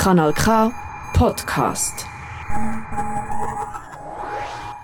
[0.00, 0.72] Kanal K
[1.12, 2.06] Podcast.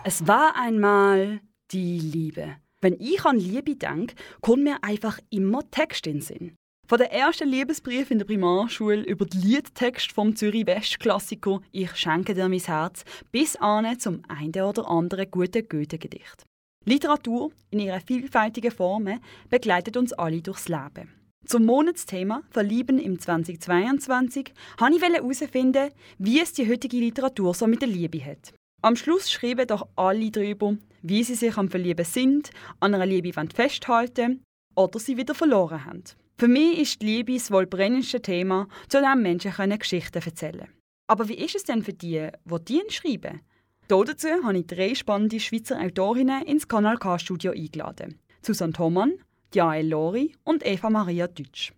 [0.05, 1.41] Es war einmal
[1.71, 2.57] die Liebe.
[2.83, 6.57] Wenn ich an Liebe denke, kommt mir einfach immer Text in den Sinn.
[6.87, 12.35] Von der ersten Liebesbrief in der Primarschule über den Liedtext vom Zürich West-Klassiker Ich schenke
[12.35, 16.45] dir mein Herz bis an zum einen oder anderen guten Goethe-Gedicht.
[16.85, 21.26] Literatur in ihrer vielfältigen Formen begleitet uns alle durchs Leben.
[21.47, 27.83] Zum Monatsthema Verlieben im 2022 wollte ich herausfinden, wie es die heutige Literatur so mit
[27.83, 28.53] der Liebe hat.
[28.83, 33.33] Am Schluss schreiben doch alle darüber, wie sie sich am Verlieben sind, an einer Liebe
[33.55, 34.43] festhalten
[34.75, 36.03] oder sie wieder verloren haben.
[36.37, 40.73] Für mich ist die Liebe das wohl brennendste Thema, zu dem Menschen Geschichten erzählen können.
[41.07, 43.41] Aber wie ist es denn für die, die die schreiben?
[43.87, 48.19] Dazu habe ich drei spannende Schweizer Autorinnen ins Kanal K-Studio eingeladen.
[48.43, 49.15] Susanne Thomann,
[49.57, 51.73] Jael Lori und Eva Maria Deutsch.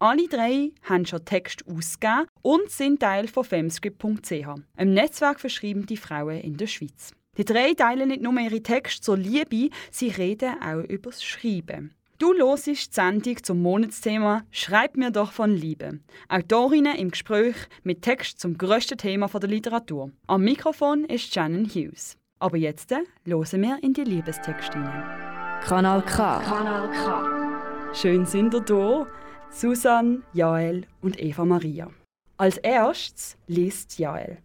[0.00, 5.96] Alle drei haben schon Text ausgegeben und sind Teil von femscript.ch, einem Netzwerk für schreibende
[5.96, 7.12] Frauen in der Schweiz.
[7.38, 11.94] Die drei teilen nicht nur ihre Texte zur Liebe, sie reden auch über das Schreiben.
[12.18, 16.00] Du hörst die Sendung zum Monatsthema Schreib mir doch von Liebe.
[16.28, 20.10] Autorinnen im Gespräch mit Text zum grössten Thema der Literatur.
[20.26, 22.16] Am Mikrofon ist Shannon Hughes.
[22.40, 25.33] Aber jetzt äh, hören wir in die Liebestexte hinein.
[25.64, 26.40] Kanal K.
[26.40, 27.94] Kanal K.
[27.94, 29.06] Schön sind ihr da,
[29.48, 31.88] Susan, Jael und Eva Maria.
[32.36, 34.36] Als erstes liest Jael.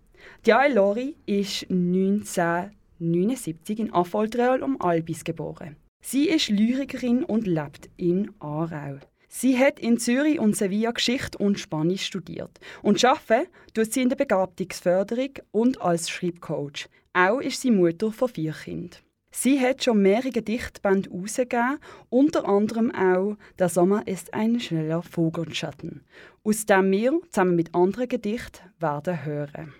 [0.45, 5.75] Jael Lori ist 1979 in Affoltreal um Albis geboren.
[6.01, 8.99] Sie ist Lyrikerin und lebt in Aarau.
[9.27, 14.09] Sie hat in Zürich und Sevilla Geschichte und Spanisch studiert und arbeitet tut sie in
[14.09, 16.87] der Begabungsförderung und als Schreibcoach.
[17.11, 19.01] Auch ist sie Mutter von vier Kindern.
[19.31, 26.03] Sie hat schon mehrere Gedichtbände herausgegeben, unter anderem auch «Der Sommer ist ein schneller Vogelschatten»,
[26.43, 29.73] aus dem wir zusammen mit anderen Gedichten werden hören.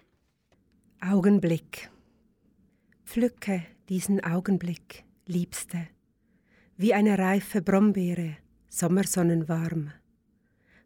[1.02, 1.90] Augenblick.
[3.06, 5.88] Pflücke diesen Augenblick, Liebste
[6.80, 8.38] wie eine reife Brombeere,
[8.70, 9.92] sommersonnenwarm.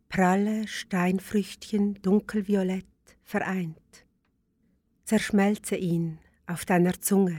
[0.09, 2.87] Pralle Steinfrüchtchen dunkelviolett
[3.21, 3.77] vereint.
[5.03, 7.37] Zerschmelze ihn auf deiner Zunge,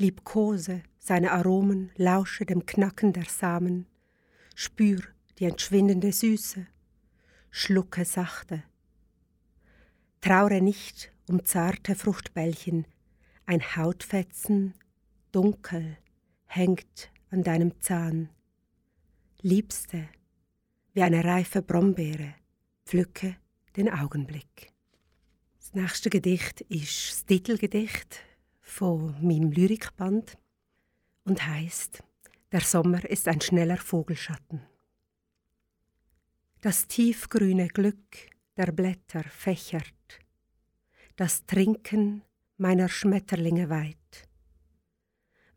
[0.00, 3.86] liebkose seine Aromen, lausche dem Knacken der Samen,
[4.54, 5.00] spür
[5.38, 6.66] die entschwindende Süße,
[7.50, 8.62] schlucke sachte.
[10.20, 12.86] Traure nicht um zarte Fruchtbällchen,
[13.46, 14.74] ein Hautfetzen,
[15.32, 15.96] dunkel,
[16.46, 18.30] hängt an deinem Zahn.
[19.42, 20.08] Liebste,
[20.92, 22.34] wie eine reife Brombeere,
[22.84, 23.36] pflücke
[23.76, 24.72] den Augenblick.
[25.58, 28.24] Das nächste Gedicht ist das Titelgedicht
[28.70, 30.38] von meinem Lyrikband
[31.24, 32.02] und heißt
[32.52, 34.62] Der Sommer ist ein schneller Vogelschatten.
[36.60, 40.20] Das tiefgrüne Glück der Blätter fächert,
[41.16, 42.22] das Trinken
[42.56, 44.28] meiner Schmetterlinge weit,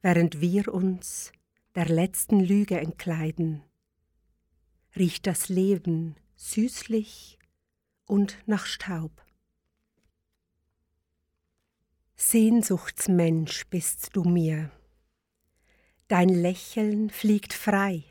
[0.01, 1.31] während wir uns
[1.75, 3.63] der letzten Lüge entkleiden,
[4.95, 7.37] riecht das Leben süßlich
[8.05, 9.22] und nach Staub.
[12.25, 14.71] Sehnsuchtsmensch bist du mir.
[16.07, 18.05] Dein Lächeln fliegt frei,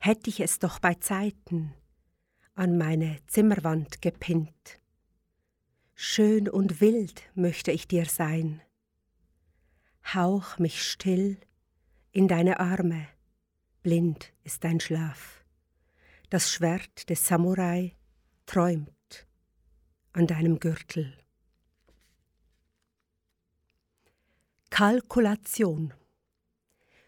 [0.00, 1.74] hätt ich es doch bei Zeiten
[2.54, 4.80] an meine Zimmerwand gepinnt.
[5.94, 8.62] Schön und wild möchte ich dir sein.
[10.12, 11.36] Hauch mich still
[12.10, 13.06] in deine Arme,
[13.82, 15.44] blind ist dein Schlaf.
[16.30, 17.94] Das Schwert des Samurai
[18.46, 19.28] träumt
[20.14, 21.16] an deinem Gürtel.
[24.72, 25.92] Kalkulation.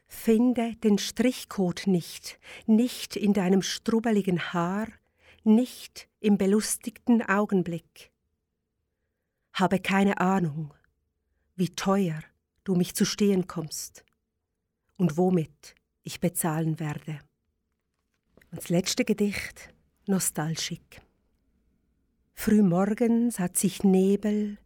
[0.06, 4.88] Finde den Strichcode nicht, nicht in deinem strubbeligen Haar,
[5.44, 8.12] nicht im belustigten Augenblick.
[9.54, 10.74] Habe keine Ahnung,
[11.56, 12.20] wie teuer
[12.64, 14.04] du mich zu stehen kommst
[14.98, 17.18] und womit ich bezahlen werde.
[18.50, 19.72] Und das letzte Gedicht,
[20.06, 21.00] Nostalgik.
[22.34, 24.58] Frühmorgens hat sich Nebel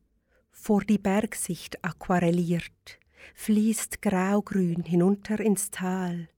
[0.61, 2.99] vor die Bergsicht aquarelliert,
[3.35, 6.29] fließt graugrün hinunter ins Tal.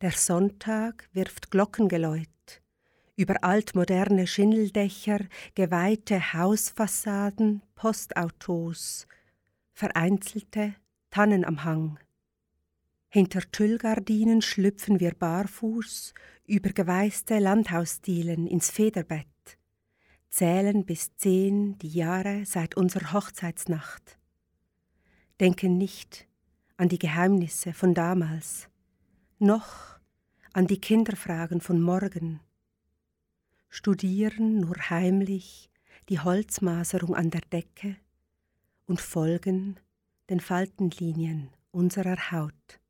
[0.00, 2.28] Der Sonntag wirft Glockengeläut
[3.16, 5.20] über altmoderne Schindeldächer,
[5.54, 9.06] geweihte Hausfassaden, Postautos,
[9.72, 10.74] vereinzelte
[11.10, 11.98] Tannen am Hang.
[13.08, 16.14] Hinter Tüllgardinen schlüpfen wir barfuß
[16.46, 19.26] über geweißte Landhausdielen ins Federbett,
[20.32, 24.18] zählen bis zehn die Jahre seit unserer Hochzeitsnacht,
[25.40, 26.26] denken nicht
[26.78, 28.68] an die Geheimnisse von damals,
[29.38, 29.98] noch
[30.54, 32.40] an die Kinderfragen von morgen,
[33.68, 35.70] studieren nur heimlich
[36.08, 37.96] die Holzmaserung an der Decke
[38.86, 39.76] und folgen
[40.30, 42.80] den Faltenlinien unserer Haut.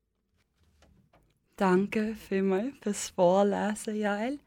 [1.57, 4.39] Danke vielmals fürs Vorlesen, Jael.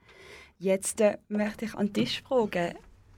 [0.58, 2.74] Jetzt äh, möchte ich an dich fragen,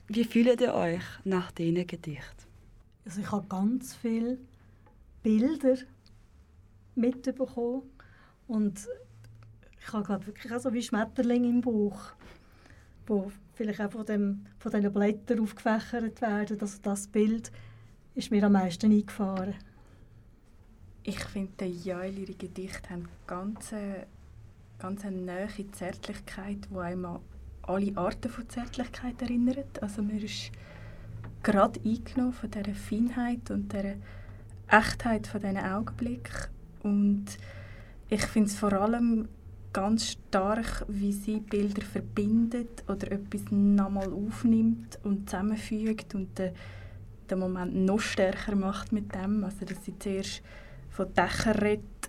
[0.09, 2.47] wie fühlt ihr euch nach diesen Gedichten?
[3.05, 4.39] Also ich habe ganz viele
[5.21, 5.75] Bilder
[6.95, 7.83] mitbekommen
[8.47, 8.87] und
[9.79, 11.99] ich habe gerade wirklich auch so wie Schmetterlinge im Bauch,
[13.05, 16.59] wo vielleicht auch von, dem, von diesen Blättern aufgefächert werden.
[16.59, 17.51] Also das Bild
[18.15, 19.53] ist mir am meisten eingefahren.
[21.03, 23.73] Ich finde, Jael, ihre Gedichte haben ganz,
[24.79, 27.19] ganz eine nahe Zärtlichkeit, die einem an
[27.63, 29.81] alle Arten von Zärtlichkeit erinnert.
[29.81, 30.51] Also man ist
[31.43, 33.95] gerade eingenommen von dieser Feinheit und dieser
[34.67, 36.47] Echtheit von diesen Augenblicken.
[36.83, 37.25] Und
[38.09, 39.27] ich finde es vor allem
[39.73, 46.53] ganz stark, wie sie Bilder verbindet oder etwas nochmal aufnimmt und zusammenfügt und den,
[47.29, 49.43] den Moment noch stärker macht mit dem.
[49.43, 50.41] Also dass sie zuerst
[50.89, 52.08] von Dächern redet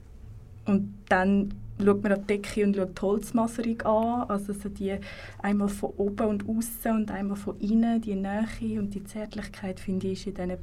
[0.67, 4.31] und dann schaut man an die Decke und schaut die Holzmaserung an.
[4.31, 4.97] Also so die
[5.39, 10.09] einmal von oben und außen und einmal von innen, die Nähe und die Zärtlichkeit, finde
[10.09, 10.59] ich, ist in diesen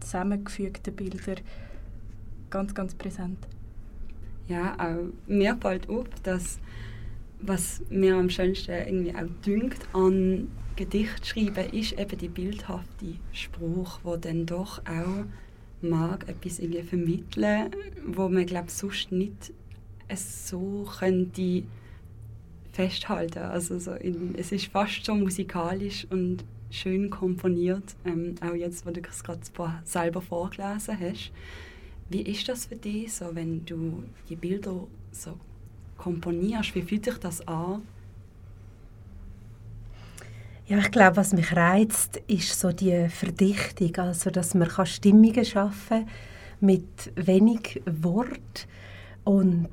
[0.00, 1.36] zusammengefügten Bildern
[2.50, 3.38] ganz, ganz präsent.
[4.48, 6.58] Ja, auch mir fällt auf, dass
[7.40, 14.00] was mir am schönsten irgendwie auch dünkt an Gedicht schreiben, ist eben die bildhafte Spruch,
[14.02, 15.24] wo dann doch auch
[15.82, 17.70] mag etwas irgendwie vermitteln,
[18.06, 19.52] wo man glaube sonst nicht
[20.14, 21.62] so könnte
[22.72, 23.40] festhalten.
[23.40, 28.90] Also so in, es ist fast so musikalisch und schön komponiert, ähm, auch jetzt, wo
[28.90, 29.40] du es gerade
[29.84, 31.32] selber vorgelesen hast.
[32.10, 35.38] Wie ist das für dich, so, wenn du die Bilder so
[35.96, 36.74] komponierst?
[36.74, 37.82] Wie fühlt sich das an?
[40.68, 46.04] Ja, ich glaube, was mich reizt, ist so die Verdichtung, also dass man Stimmungen schaffen
[46.04, 46.08] kann
[46.60, 48.66] mit wenig Wort.
[49.24, 49.70] Und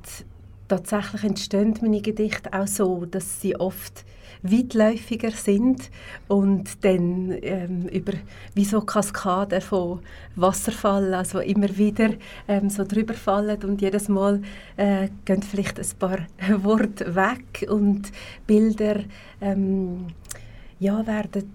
[0.68, 4.06] tatsächlich entstehen meine Gedichte auch so, dass sie oft
[4.42, 5.90] weitläufiger sind
[6.28, 8.14] und dann ähm, über
[8.54, 10.00] wie so Kaskaden von
[10.34, 12.10] Wasserfall, also immer wieder
[12.48, 14.40] ähm, so drüber fallen und jedes Mal
[14.78, 16.20] äh, gehen vielleicht ein paar
[16.62, 18.12] Worte weg und
[18.46, 19.00] Bilder
[19.42, 20.06] ähm,
[20.78, 21.52] ja, werden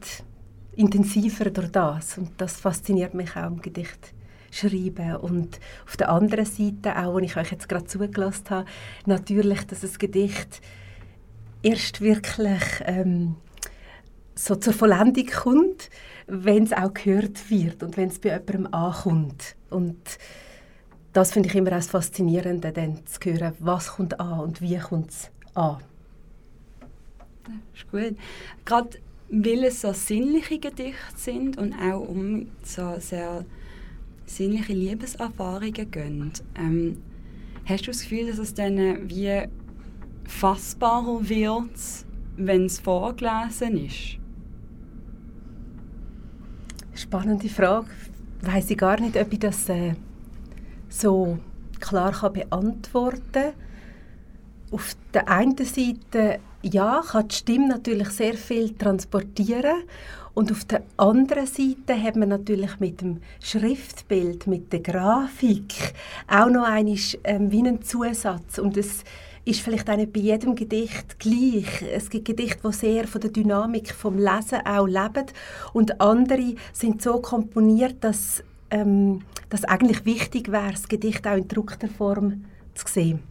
[0.76, 4.14] intensiver durch das und das fasziniert mich auch im Gedicht
[4.52, 5.16] schreiben.
[5.18, 8.66] Und auf der anderen Seite, auch wenn ich euch jetzt gerade zugelassen habe,
[9.06, 10.62] natürlich, dass das Gedicht
[11.64, 13.36] erst wirklich ähm,
[14.36, 15.90] so zur Vollendung kommt,
[16.28, 19.56] wenn es auch gehört wird und wenn es bei jemandem ankommt.
[19.70, 20.00] Und
[21.14, 25.12] das finde ich immer das Faszinierende, dann zu hören, was kommt an und wie kommt
[25.12, 25.78] es an.
[27.44, 28.18] Das ist gut.
[28.66, 28.90] Gerade
[29.32, 33.46] weil es so sinnliche Gedichte sind und auch um so sehr
[34.26, 36.98] sinnliche Liebeserfahrungen gehen, ähm,
[37.66, 39.44] hast du das Gefühl, dass es dann wie
[40.26, 42.06] fassbarer wird,
[42.36, 44.18] wenn es vorgelesen ist?
[46.94, 47.88] Spannende Frage.
[48.42, 49.94] Weiß ich gar nicht, ob ich das äh,
[50.90, 51.40] so
[51.80, 53.54] klar kann beantworten kann.
[54.72, 59.84] Auf der einen Seite ja, kann die Stimme natürlich sehr viel transportieren
[60.34, 65.94] und auf der anderen Seite hat man natürlich mit dem Schriftbild, mit der Grafik
[66.28, 66.96] auch noch einmal,
[67.26, 68.58] ähm, wie einen Zusatz.
[68.58, 69.04] Und es
[69.44, 71.84] ist vielleicht auch nicht bei jedem Gedicht gleich.
[71.92, 75.26] Es gibt Gedichte, die sehr von der Dynamik vom Lesen auch leben
[75.74, 81.48] und andere sind so komponiert, dass ähm, das eigentlich wichtig wäre, das Gedicht auch in
[81.48, 83.31] gedruckter Form zu sehen.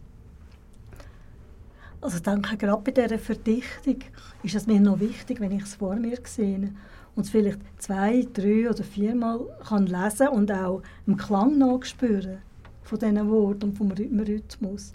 [2.01, 3.99] Also denke, gerade bei dieser Verdichtung
[4.41, 6.73] ist es mir noch wichtig, wenn ich es vor mir sehe
[7.15, 12.39] und es vielleicht zwei, drei oder viermal kann lesen und auch im Klang nachspüren
[12.81, 14.93] von diesen Worten und vom Rhythmus.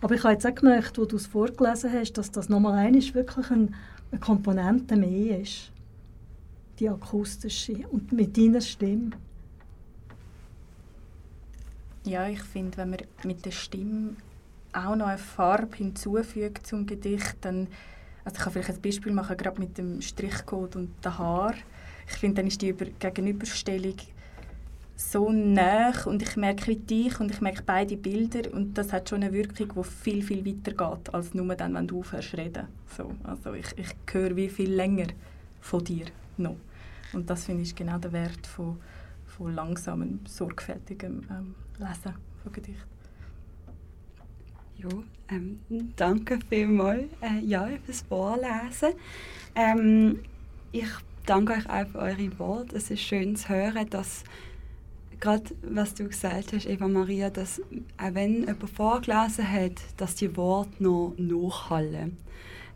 [0.00, 3.14] Aber ich habe jetzt auch gemerkt, wo du es vorgelesen hast, dass das nochmal eines
[3.14, 3.74] wirklich ein,
[4.10, 5.70] eine Komponente mehr ist.
[6.78, 9.10] Die akustische und mit deiner Stimme.
[12.04, 14.16] Ja, ich finde, wenn man mit der Stimme
[14.76, 17.68] auch noch eine Farbe hinzufügt zum Gedicht, dann
[18.26, 21.54] also ich kann vielleicht ein Beispiel machen, gerade mit dem Strichcode und dem Haar.
[22.08, 23.94] Ich finde, dann ist die Gegenüberstellung
[24.96, 29.22] so nah und ich merke dich und ich merke beide Bilder und das hat schon
[29.22, 32.66] eine Wirkung, die viel, viel weiter geht, als nur dann, wenn du aufhörst reden.
[32.96, 35.08] So, also ich, ich höre wie viel länger
[35.60, 36.06] von dir
[36.36, 36.56] noch.
[37.12, 38.78] Und das finde ich genau der Wert von,
[39.26, 42.95] von langsamem, sorgfältigem ähm, Lesen von Gedichten.
[44.78, 44.88] Ja,
[45.30, 45.60] ähm,
[45.96, 48.92] danke vielmals, äh, ja, fürs Vorlesen.
[49.54, 50.20] Ähm,
[50.72, 50.88] ich
[51.24, 52.76] danke euch auch für eure Worte.
[52.76, 54.24] Es ist schön zu hören, dass
[55.18, 57.60] gerade was du gesagt hast, Eva Maria, dass
[57.96, 62.18] auch wenn jemand vorgelesen hat, dass die Worte noch nachhallen.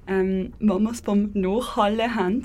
[0.07, 2.42] Ähm, wenn wir es vom Nachhallen haben.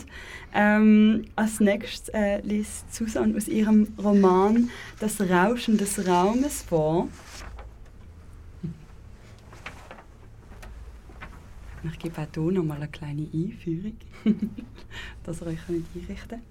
[0.53, 4.69] Ähm, als nächstes äh, liest Susan aus ihrem Roman
[4.99, 7.07] Das Rauschen des Raumes vor.
[11.91, 13.93] Ich gebe auch hier noch mal eine kleine Einführung,
[15.23, 16.41] dass ihr euch einrichten könnt.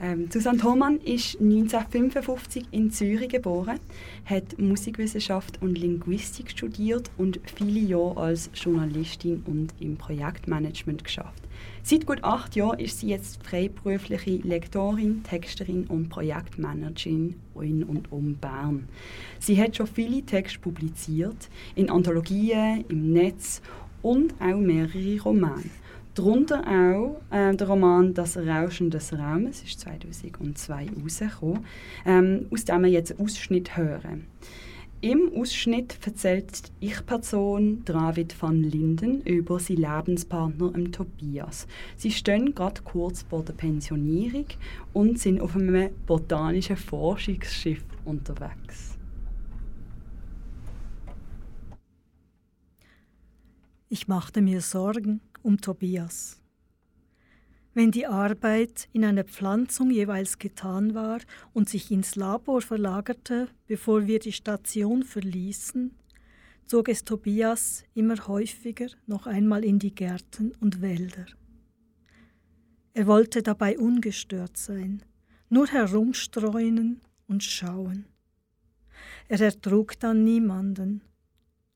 [0.00, 3.80] Ähm, Susanne Thomann ist 1955 in Zürich geboren,
[4.24, 11.42] hat Musikwissenschaft und Linguistik studiert und viele Jahre als Journalistin und im Projektmanagement geschafft.
[11.82, 18.34] Seit gut acht Jahren ist sie jetzt freiberufliche Lektorin, Texterin und Projektmanagerin in und um
[18.34, 18.88] Bern.
[19.40, 23.62] Sie hat schon viele Texte publiziert, in Anthologien, im Netz
[24.02, 25.70] und auch mehrere Romane.
[26.14, 31.64] Darunter auch äh, der Roman Das Rauschen des Raumes, ist 2002 rausgekommen,
[32.04, 34.26] ähm, aus dem wir jetzt einen Ausschnitt hören.
[35.00, 41.68] Im Ausschnitt erzählt die Ich-Person David van Linden über seinen Lebenspartner Tobias.
[41.96, 44.46] Sie stehen gerade kurz vor der Pensionierung
[44.92, 48.87] und sind auf einem botanischen Forschungsschiff unterwegs.
[53.90, 56.42] Ich machte mir Sorgen, um Tobias.
[57.72, 61.20] Wenn die Arbeit in einer Pflanzung jeweils getan war
[61.54, 65.94] und sich ins Labor verlagerte, bevor wir die Station verließen,
[66.66, 71.24] zog es Tobias immer häufiger noch einmal in die Gärten und Wälder.
[72.92, 75.02] Er wollte dabei ungestört sein,
[75.48, 78.04] nur herumstreunen und schauen.
[79.28, 81.00] Er ertrug dann niemanden,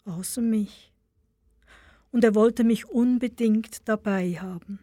[0.05, 0.92] außer mich
[2.13, 4.79] und er wollte mich unbedingt dabei haben.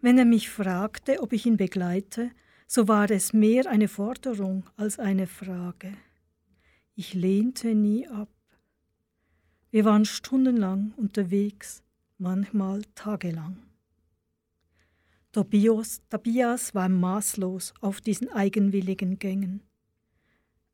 [0.00, 2.30] Wenn er mich fragte, ob ich ihn begleite,
[2.66, 5.94] so war es mehr eine Forderung als eine Frage.
[6.94, 8.28] Ich lehnte nie ab.
[9.70, 11.82] Wir waren stundenlang unterwegs,
[12.18, 13.58] manchmal tagelang.
[15.32, 19.62] Tobias, Tobias war maßlos auf diesen eigenwilligen Gängen.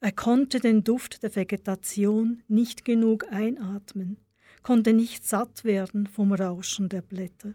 [0.01, 4.19] Er konnte den Duft der Vegetation nicht genug einatmen
[4.63, 7.53] konnte nicht satt werden vom Rauschen der Blätter.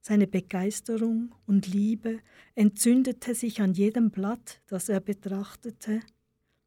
[0.00, 2.20] Seine Begeisterung und Liebe
[2.54, 6.00] entzündete sich an jedem Blatt, das er betrachtete,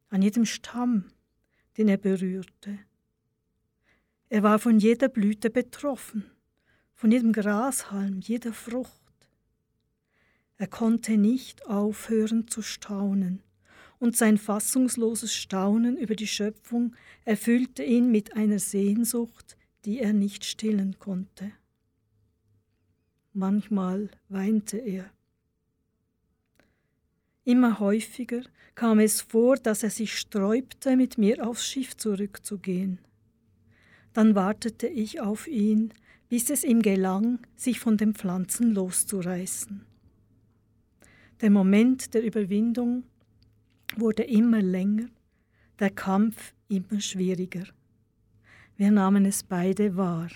[0.10, 1.06] an jedem Stamm,
[1.78, 2.78] den er berührte.
[4.30, 6.26] Er war von jeder Blüte betroffen,
[6.94, 9.02] von jedem Grashalm, jeder Frucht.
[10.58, 13.42] Er konnte nicht aufhören zu staunen,
[14.02, 19.56] und sein fassungsloses Staunen über die Schöpfung erfüllte ihn mit einer Sehnsucht,
[19.86, 21.52] die er nicht stillen konnte.
[23.32, 25.12] Manchmal weinte er.
[27.44, 28.42] Immer häufiger
[28.74, 32.98] kam es vor, dass er sich sträubte, mit mir aufs Schiff zurückzugehen.
[34.14, 35.94] Dann wartete ich auf ihn,
[36.28, 39.86] bis es ihm gelang, sich von den Pflanzen loszureißen.
[41.42, 43.04] Der Moment der Überwindung
[44.00, 45.08] wurde immer länger,
[45.80, 47.66] der Kampf immer schwieriger.
[48.78, 50.30] Wir nahmen es beide wahr.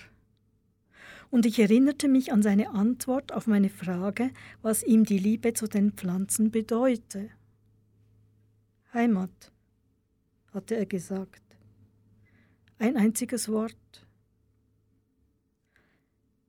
[1.30, 4.30] Und ich erinnerte mich an seine Antwort auf meine Frage,
[4.62, 7.30] was ihm die Liebe zu den Pflanzen bedeute.
[8.94, 9.52] Heimat,
[10.52, 11.42] hatte er gesagt.
[12.78, 14.06] Ein einziges Wort.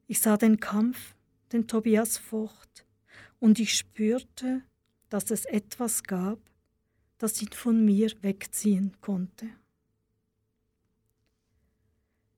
[0.07, 1.15] Ich sah den Kampf,
[1.51, 2.85] den Tobias focht,
[3.39, 4.63] und ich spürte,
[5.09, 6.39] dass es etwas gab,
[7.17, 9.47] das ihn von mir wegziehen konnte.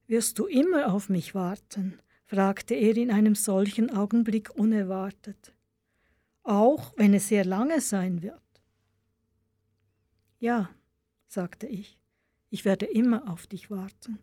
[0.08, 2.00] Wirst du immer auf mich warten?
[2.26, 5.54] fragte er in einem solchen Augenblick unerwartet,
[6.44, 8.42] auch wenn es sehr lange sein wird.
[10.40, 10.70] Ja,
[11.28, 12.00] sagte ich,
[12.50, 14.20] ich werde immer auf dich warten.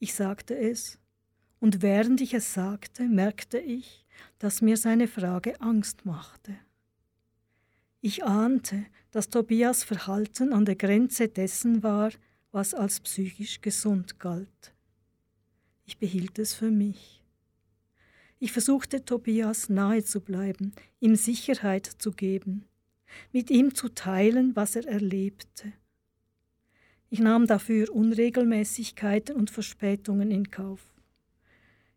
[0.00, 0.98] Ich sagte es,
[1.60, 4.06] und während ich es sagte, merkte ich,
[4.38, 6.56] dass mir seine Frage Angst machte.
[8.02, 12.10] Ich ahnte, dass Tobias Verhalten an der Grenze dessen war,
[12.50, 14.74] was als psychisch gesund galt.
[15.84, 17.22] Ich behielt es für mich.
[18.38, 22.64] Ich versuchte Tobias nahe zu bleiben, ihm Sicherheit zu geben,
[23.32, 25.72] mit ihm zu teilen, was er erlebte.
[27.10, 30.80] Ich nahm dafür Unregelmäßigkeiten und Verspätungen in Kauf.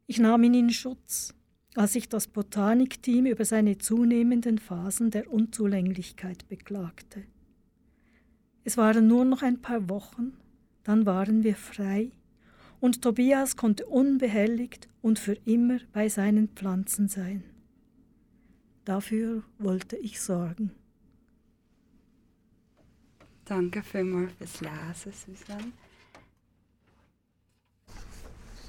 [0.06, 1.34] Ich nahm ihn in Schutz,
[1.76, 7.24] als sich das Botanikteam über seine zunehmenden Phasen der Unzulänglichkeit beklagte.
[8.64, 10.34] Es waren nur noch ein paar Wochen,
[10.84, 12.12] dann waren wir frei
[12.80, 17.44] und Tobias konnte unbehelligt und für immer bei seinen Pflanzen sein.
[18.86, 20.72] Dafür wollte ich sorgen.
[23.46, 25.72] Danke vielmals fürs Lesen, Susanne.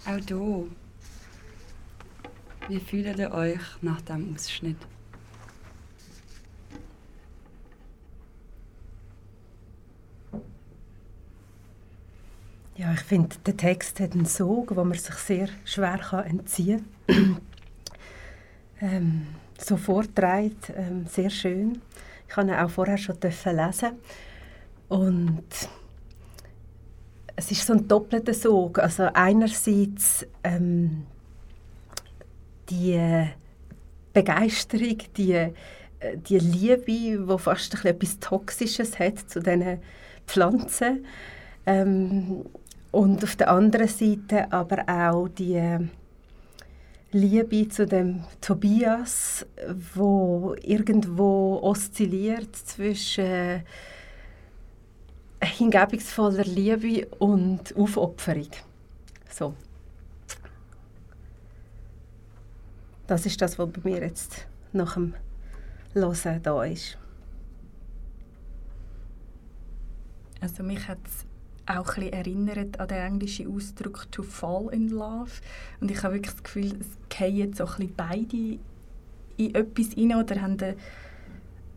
[0.07, 0.71] Auch du.
[2.69, 4.79] Wie fühlt ihr euch nach dem Ausschnitt?
[12.77, 17.41] Ja, ich finde, der Text hat einen Sog, wo man sich sehr schwer entziehen kann.
[18.81, 19.27] ähm,
[19.59, 21.83] so vorträgt, ähm, sehr schön.
[22.29, 23.91] Ich habe ihn auch vorher schon lesen
[24.89, 25.45] und
[27.37, 28.79] es ist so ein doppelter Sog.
[28.79, 31.07] Also einerseits ähm,
[32.71, 33.29] die
[34.13, 35.53] Begeisterung, die, äh,
[36.17, 39.79] die Liebe, die fast etwas Toxisches hat zu diesen
[40.27, 41.05] Pflanzen.
[41.67, 42.45] Ähm,
[42.93, 45.79] und auf der anderen Seite aber auch die
[47.11, 49.47] Liebe zu dem Tobias,
[49.95, 53.63] wo irgendwo oszilliert zwischen
[55.41, 58.51] hingebungsvoller Liebe und Aufopferung.
[59.31, 59.55] So.
[63.07, 65.15] Das ist das, was bei mir jetzt nach dem
[65.93, 66.99] Hören da ist.
[70.41, 71.25] Also mich hat es
[71.67, 75.31] auch ein erinnert an den englischen Ausdruck «to fall in love».
[75.81, 78.59] Und ich habe wirklich das Gefühl, es fallen so ein beide
[79.37, 80.77] in etwas rein oder haben eine,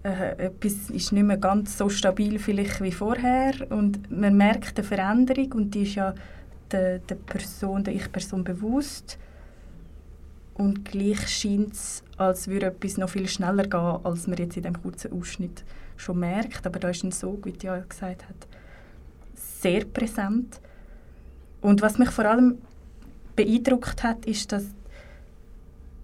[0.04, 4.88] äh, etwas ist nicht mehr ganz so stabil vielleicht wie vorher und man merkt eine
[4.88, 6.14] Veränderung und die ist ja
[6.72, 9.18] der, der Person, der Ich-Person bewusst
[10.58, 14.64] und gleich scheint es, als würde etwas noch viel schneller gehen, als man jetzt in
[14.64, 15.64] diesem kurzen Ausschnitt
[15.98, 16.66] schon merkt.
[16.66, 18.48] Aber da ist ein Sog, wie Tia gesagt hat,
[19.36, 20.60] sehr präsent.
[21.62, 22.58] Und was mich vor allem
[23.36, 24.66] beeindruckt hat, ist, dass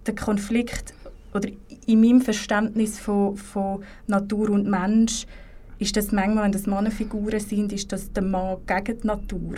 [0.05, 0.93] der Konflikt
[1.33, 1.49] oder
[1.87, 5.25] in meinem Verständnis von, von Natur und Mensch
[5.79, 9.55] ist das manchmal, wenn das Mannenfiguren sind, ist das der Mann gegen die Natur?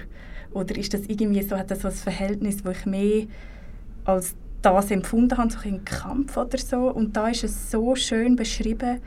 [0.54, 3.26] Oder ist das irgendwie so, hat das so ein Verhältnis, wo ich mehr
[4.06, 6.92] als das empfunden habe, so ein Kampf oder so.
[6.92, 9.00] Und da ist es so schön beschrieben,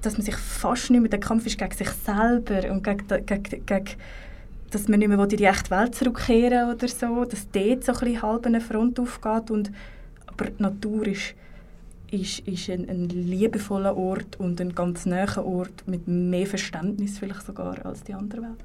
[0.00, 3.66] dass man sich fast nicht mehr, der Kampf ist gegen sich selber und gegen, gegen,
[3.66, 3.90] gegen
[4.70, 7.98] dass man nicht mehr in die echte Welt zurückkehren oder so, dass dort so ein
[7.98, 9.70] bisschen halb eine Front aufgeht und
[10.26, 11.34] aber die Natur ist,
[12.10, 17.44] ist, ist ein, ein liebevoller Ort und ein ganz näher Ort mit mehr Verständnis vielleicht
[17.44, 18.64] sogar als die andere Welt.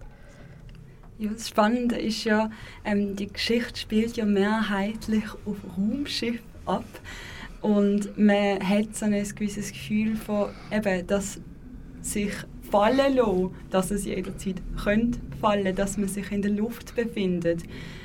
[1.20, 2.52] Ja, das Spannende ist ja,
[2.86, 6.86] ähm, die Geschichte spielt ja mehrheitlich auf Raumschiff ab.
[7.62, 11.40] Und man hat so ein gewisses Gefühl von, eben, dass
[12.02, 12.34] sich
[12.70, 17.64] fallen lassen, dass es jederzeit könnte fallen, dass man sich in der Luft befindet.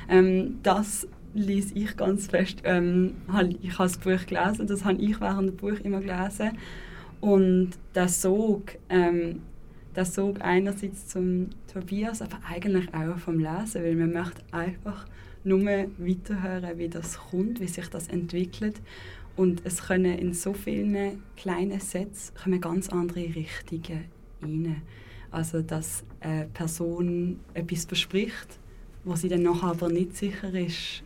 [0.08, 2.60] Ähm, das lese ich ganz fest.
[2.64, 3.14] Ähm,
[3.62, 6.52] ich habe das Buch gelesen, das habe ich während dem Buch immer gelesen.
[7.20, 9.42] Und der Sog, ähm,
[9.94, 15.06] der Sog einerseits zum Tobias, aber eigentlich auch vom Lesen, weil man möchte einfach
[15.44, 18.80] nur weiterhören, wie das kommt, wie sich das entwickelt.
[19.36, 24.04] Und es können in so vielen kleinen Sätzen kommen ganz andere Richtungen
[24.42, 24.82] rein.
[25.30, 28.58] Also, dass eine Person etwas verspricht,
[29.04, 31.02] wo sie dann nachher aber nicht sicher ist,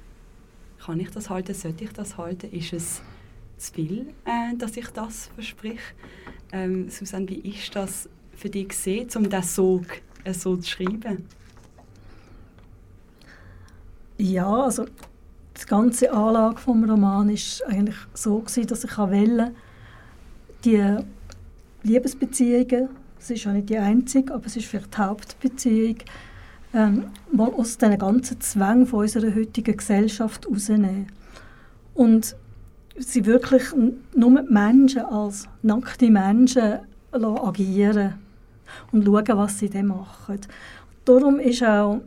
[0.84, 3.02] kann ich das halten, sollte ich das halten, ist es
[3.56, 5.94] zu viel, äh, dass ich das verspreche.
[6.52, 9.82] Ähm, Susanne, wie ist das für dich gesehen, um das so,
[10.24, 11.24] äh, so zu schreiben?
[14.18, 19.52] Ja, also die ganze Anlage vom Roman ist eigentlich so gewesen, dass ich wollte,
[20.64, 20.96] die
[21.82, 25.96] Liebesbeziehungen, das ist ja nicht die einzige, aber es ist vielleicht die Hauptbeziehung,
[26.74, 31.06] ähm, mal aus den ganzen Zwängen von unserer heutigen Gesellschaft rausnehmen.
[31.94, 32.36] Und
[32.98, 33.64] sie wirklich
[34.14, 36.80] nur die Menschen als nackte Menschen
[37.12, 38.25] agieren
[38.92, 40.40] und schauen, was sie dann machen.
[41.04, 42.00] Darum ist auch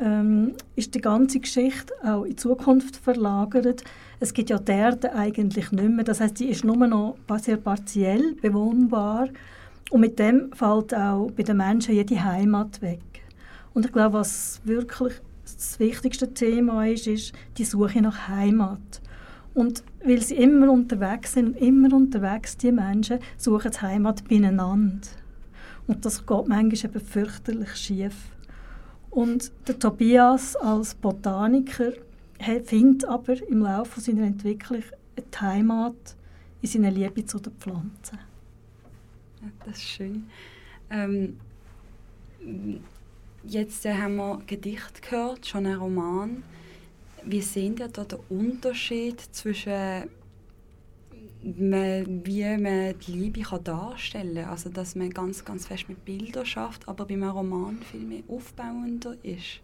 [0.00, 3.84] ähm, ist die ganze Geschichte auch in Zukunft verlagert.
[4.20, 6.04] Es gibt ja die Erde eigentlich nicht mehr.
[6.04, 9.28] Das heißt, sie ist nur noch sehr partiell bewohnbar.
[9.90, 13.00] Und mit dem fällt auch bei den Menschen jede Heimat weg.
[13.72, 19.00] Und ich glaube, was wirklich das wichtigste Thema ist, ist die Suche nach Heimat.
[19.52, 25.06] Und weil sie immer unterwegs sind, immer unterwegs, die Menschen, suchen die Heimat beieinander.
[25.86, 28.14] Und das geht manchmal eben fürchterlich schief.
[29.10, 31.92] Und der Tobias als Botaniker
[32.64, 34.82] findet aber im Laufe seiner Entwicklung
[35.16, 36.16] eine Heimat
[36.60, 38.18] in seiner Liebe zu den Pflanzen.
[39.40, 40.26] Ja, das ist schön.
[40.90, 41.38] Ähm,
[43.46, 46.42] jetzt äh, haben wir Gedicht gehört, schon ein Roman.
[47.24, 50.08] Wie sehen ihr da den Unterschied zwischen
[51.44, 54.50] man, wie man die Liebe kann darstellen kann?
[54.50, 58.22] Also dass man ganz, ganz fest mit Bildern schafft, aber bei einem Roman viel mehr
[58.28, 59.60] aufbauender ist.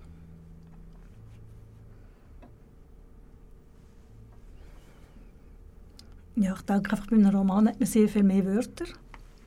[6.36, 8.86] Ja, ich denke einfach, bei einem Roman hat man sehr viel mehr Wörter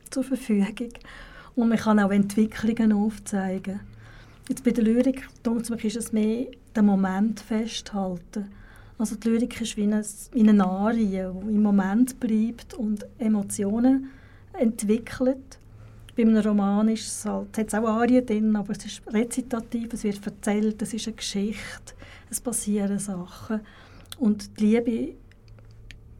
[0.09, 0.93] zur Verfügung
[1.55, 3.79] und man kann auch Entwicklungen aufzeigen.
[4.49, 5.27] Jetzt bei der Lyrik
[5.83, 8.49] ist es mehr den Moment festhalten.
[8.97, 14.11] Also die Lyrik ist wie eine, wie eine Arie, die im Moment bleibt und Emotionen
[14.53, 15.59] entwickelt.
[16.15, 19.93] Bei einem Roman ist es halt, hat es auch Arien drin, aber es ist rezitativ,
[19.93, 21.93] es wird erzählt, es ist eine Geschichte,
[22.29, 23.61] es passieren Sachen.
[24.19, 25.15] Und die Liebe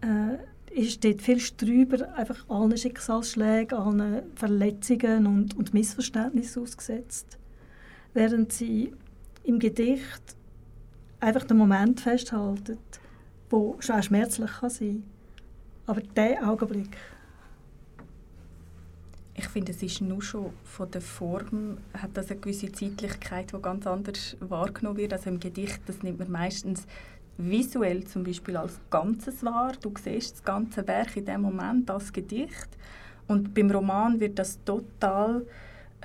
[0.02, 0.38] äh,
[0.74, 7.38] ist dort viel drüber, einfach allen Schicksalsschlägen, allen Verletzungen und, und Missverständnissen ausgesetzt.
[8.16, 8.94] Während sie
[9.44, 10.36] im Gedicht
[11.24, 12.78] einfach den Moment festhalten,
[13.50, 15.04] wo schon auch schmerzlich kann sein
[15.86, 16.98] Aber der Augenblick.
[19.36, 23.62] Ich finde, es ist nur schon von der Form, hat das eine gewisse Zeitlichkeit, die
[23.62, 25.14] ganz anders wahrgenommen wird.
[25.14, 26.86] Also im Gedicht, das nimmt man meistens
[27.38, 29.74] visuell zum Beispiel als Ganzes wahr.
[29.82, 32.70] Du siehst das ganze Werk in dem Moment als Gedicht.
[33.28, 35.46] Und beim Roman wird das total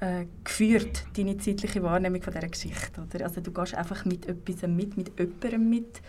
[0.00, 3.00] äh, geführt, deine zeitliche Wahrnehmung von dieser Geschichte.
[3.00, 3.24] Oder?
[3.24, 6.02] Also du gehst einfach mit etwas mit, mit jemandem mit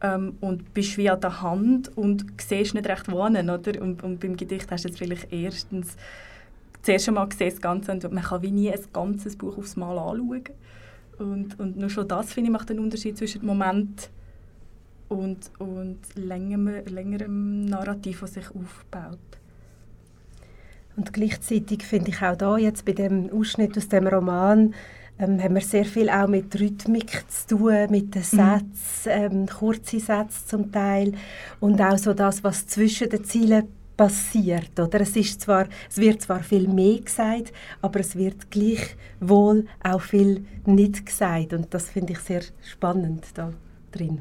[0.00, 3.50] ähm, und bist wie an der Hand und siehst nicht recht wohnen.
[3.50, 3.80] Oder?
[3.82, 5.96] Und, und beim Gedicht hast du jetzt vielleicht erstens
[6.82, 9.98] zuerst einmal gesehen, das Ganze und man kann wie nie ein ganzes Buch aufs Mal
[9.98, 10.44] anschauen.
[11.18, 14.10] Und, und nur schon das, finde ich, macht den Unterschied zwischen dem Moment
[15.08, 19.18] und, und längerem, längerem Narrativ, das sich aufbaut.
[20.96, 24.74] Und gleichzeitig finde ich auch da jetzt bei dem Ausschnitt aus dem Roman
[25.18, 28.24] ähm, haben wir sehr viel auch mit Rhythmik zu tun, mit den mhm.
[28.24, 31.12] Sätzen, ähm, kurze Sätze zum Teil
[31.60, 34.78] und auch so das, was zwischen den Zielen passiert.
[34.78, 35.00] Oder?
[35.00, 40.44] Es, ist zwar, es wird zwar viel mehr gesagt, aber es wird gleichwohl auch viel
[40.66, 43.52] nicht gesagt und das finde ich sehr spannend da
[43.90, 44.20] drin.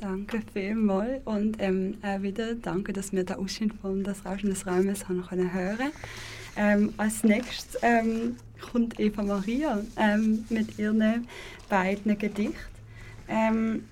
[0.00, 4.64] Danke vielmals und ähm, auch wieder danke, dass wir den Ausschnitt von «Das Rauschen des
[4.64, 5.90] Raumes» haben können hören
[6.56, 11.26] ähm, Als nächstes ähm, kommt Eva Maria ähm, mit ihren
[11.68, 12.54] beiden Gedichten.
[13.28, 13.84] Ähm,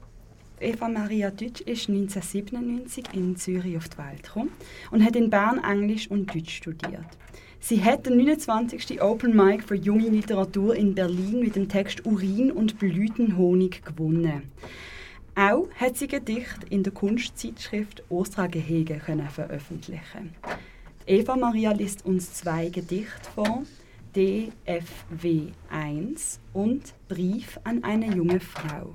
[0.60, 4.52] Eva Maria Deutsch ist 1997 in Zürich auf die Welt gekommen
[4.92, 7.04] und hat in Bern Englisch und Deutsch studiert.
[7.58, 9.02] Sie hat den 29.
[9.02, 14.44] Open Mic für junge Literatur in Berlin mit dem Text Urin und Blütenhonig gewonnen.
[15.38, 20.34] Auch hat sie Gedichte in der Kunstzeitschrift Ostra Gehege können veröffentlichen.
[21.04, 23.64] Eva Maria liest uns zwei Gedichte vor,
[24.14, 28.94] DFW 1 und Brief an eine junge Frau.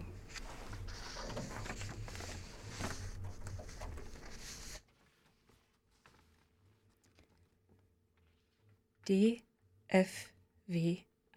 [9.07, 9.43] DFW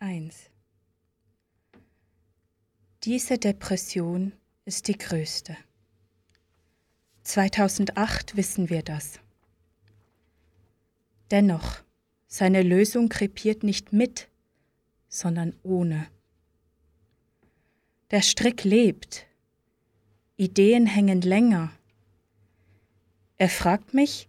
[0.00, 0.50] 1
[3.02, 4.32] Diese Depression
[4.64, 5.56] ist die größte.
[7.22, 9.20] 2008 wissen wir das.
[11.30, 11.82] Dennoch,
[12.26, 14.28] seine Lösung krepiert nicht mit,
[15.08, 16.06] sondern ohne.
[18.10, 19.26] Der Strick lebt,
[20.36, 21.72] Ideen hängen länger.
[23.36, 24.28] Er fragt mich,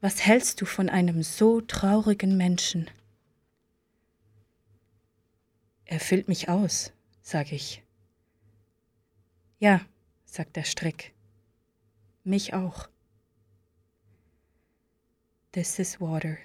[0.00, 2.90] was hältst du von einem so traurigen Menschen?
[5.84, 7.82] Er füllt mich aus, sage ich.
[9.62, 9.80] Ja,
[10.24, 11.14] sagt der Strick.
[12.24, 12.88] Mich auch.
[15.52, 16.36] This is water.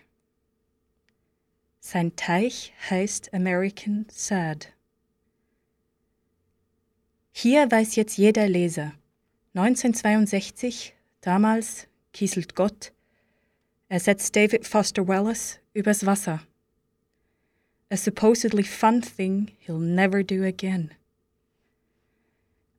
[1.80, 4.72] Sein Teich heißt American Sad.
[7.32, 8.94] Hier weiß jetzt jeder Leser.
[9.56, 12.94] 1962, damals kieselt Gott,
[13.90, 16.44] ersetzt David Foster Wallace übers Wasser.
[17.90, 20.92] A supposedly fun thing he'll never do again.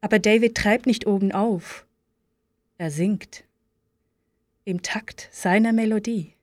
[0.00, 1.86] Aber David treibt nicht oben auf,
[2.76, 3.44] er singt
[4.64, 6.34] im Takt seiner Melodie.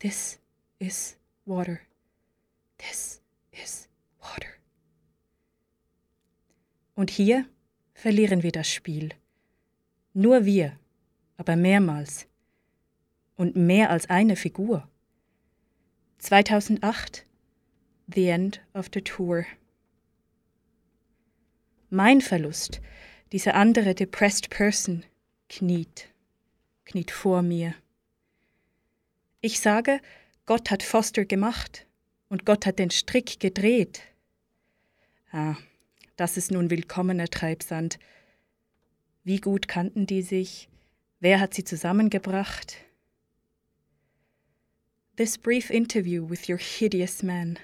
[0.00, 0.40] This
[0.78, 1.78] is water.
[2.78, 3.20] This
[3.52, 3.88] is
[4.20, 4.48] water.
[6.94, 7.46] Und hier
[7.94, 9.10] verlieren wir das Spiel.
[10.14, 10.78] Nur wir,
[11.36, 12.26] aber mehrmals.
[13.36, 14.88] Und mehr als eine Figur.
[16.18, 17.24] 2008,
[18.12, 19.44] The End of the Tour
[21.90, 22.80] mein Verlust,
[23.32, 25.04] diese andere depressed person,
[25.48, 26.08] kniet,
[26.84, 27.74] kniet vor mir.
[29.40, 30.00] Ich sage,
[30.46, 31.86] Gott hat Foster gemacht,
[32.28, 34.02] und Gott hat den Strick gedreht.
[35.30, 35.56] Ah,
[36.16, 37.98] das ist nun willkommener Treibsand.
[39.24, 40.68] Wie gut kannten die sich?
[41.20, 42.76] Wer hat sie zusammengebracht?
[45.16, 47.58] This brief interview with your hideous man.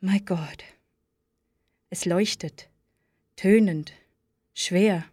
[0.00, 0.64] My God.
[1.90, 2.68] Es leuchtet,
[3.36, 3.92] tönend,
[4.54, 5.04] schwer.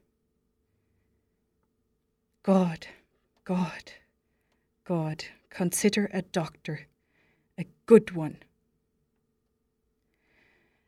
[2.43, 2.87] God,
[3.43, 3.93] God,
[4.83, 6.79] God, consider a doctor,
[7.57, 8.37] a good one.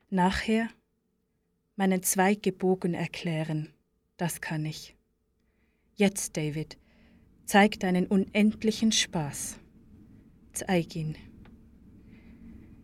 [0.09, 0.69] Nachher
[1.75, 3.73] meinen Zweig gebogen erklären,
[4.17, 4.95] das kann ich.
[5.95, 6.77] Jetzt, David,
[7.45, 9.59] zeig deinen unendlichen Spaß.
[10.53, 11.15] Zeig ihn.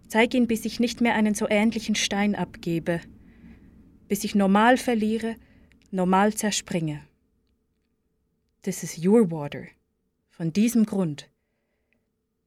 [0.08, 3.00] Zeig ihn, bis ich nicht mehr einen so ähnlichen Stein abgebe,
[4.10, 5.36] bis ich normal verliere,
[5.92, 7.08] normal zerspringe.
[8.64, 9.68] This is your water.
[10.32, 11.30] Von diesem Grund.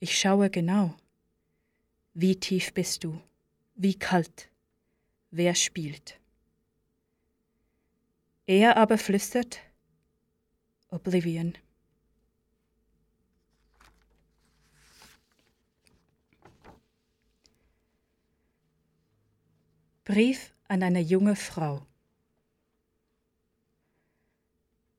[0.00, 0.94] Ich schaue genau.
[2.14, 3.18] Wie tief bist du?
[3.76, 4.50] Wie kalt?
[5.30, 6.18] Wer spielt?
[8.46, 9.60] Er aber flüstert
[10.90, 11.54] Oblivion.
[20.04, 21.86] Brief an eine junge Frau.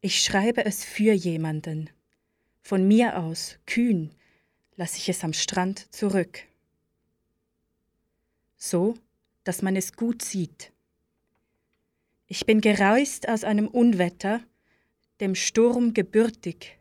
[0.02, 1.90] Ich schreibe es für jemanden.
[2.62, 4.12] Von mir aus, kühn,
[4.76, 6.40] lasse ich es am Strand zurück.
[8.58, 8.96] So,
[9.44, 10.72] dass man es gut sieht.
[12.28, 14.42] Ich bin gereist aus einem Unwetter,
[15.20, 16.78] dem Sturm gebürtig.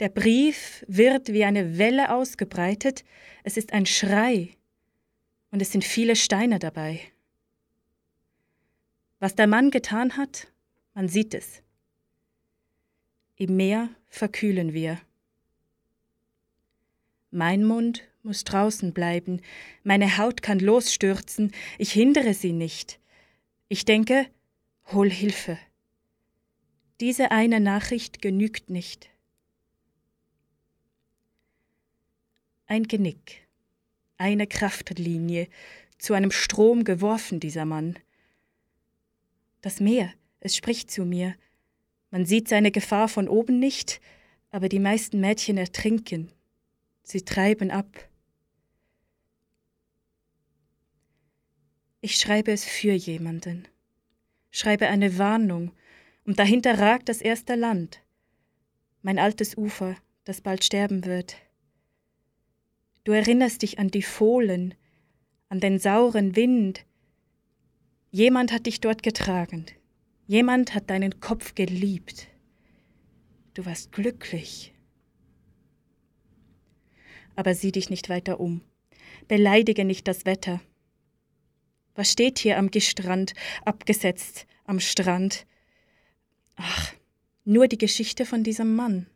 [0.00, 3.04] Der Brief wird wie eine Welle ausgebreitet,
[3.42, 4.56] es ist ein Schrei,
[5.54, 7.00] und es sind viele Steine dabei.
[9.20, 10.48] Was der Mann getan hat,
[10.94, 11.62] man sieht es.
[13.36, 15.00] Im Meer verkühlen wir.
[17.30, 19.42] Mein Mund muss draußen bleiben,
[19.84, 22.98] meine Haut kann losstürzen, ich hindere sie nicht.
[23.68, 24.26] Ich denke,
[24.86, 25.56] hol Hilfe.
[26.98, 29.08] Diese eine Nachricht genügt nicht.
[32.66, 33.43] Ein Genick
[34.16, 35.48] eine Kraftlinie,
[35.98, 37.98] zu einem Strom geworfen, dieser Mann.
[39.60, 41.34] Das Meer, es spricht zu mir.
[42.10, 44.00] Man sieht seine Gefahr von oben nicht,
[44.50, 46.30] aber die meisten Mädchen ertrinken.
[47.02, 48.08] Sie treiben ab.
[52.00, 53.66] Ich schreibe es für jemanden,
[54.50, 55.72] schreibe eine Warnung,
[56.26, 58.02] und dahinter ragt das erste Land,
[59.02, 61.36] mein altes Ufer, das bald sterben wird.
[63.04, 64.74] Du erinnerst dich an die Fohlen,
[65.50, 66.86] an den sauren Wind.
[68.10, 69.66] Jemand hat dich dort getragen.
[70.26, 72.28] Jemand hat deinen Kopf geliebt.
[73.52, 74.72] Du warst glücklich.
[77.36, 78.62] Aber sieh dich nicht weiter um.
[79.28, 80.60] Beleidige nicht das Wetter.
[81.94, 85.46] Was steht hier am Gestrand, abgesetzt am Strand?
[86.56, 86.94] Ach,
[87.44, 89.06] nur die Geschichte von diesem Mann.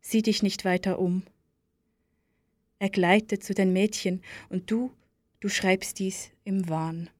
[0.00, 1.24] Sieh dich nicht weiter um.
[2.78, 4.92] Er gleitet zu den Mädchen und du,
[5.40, 7.10] du schreibst dies im Wahn.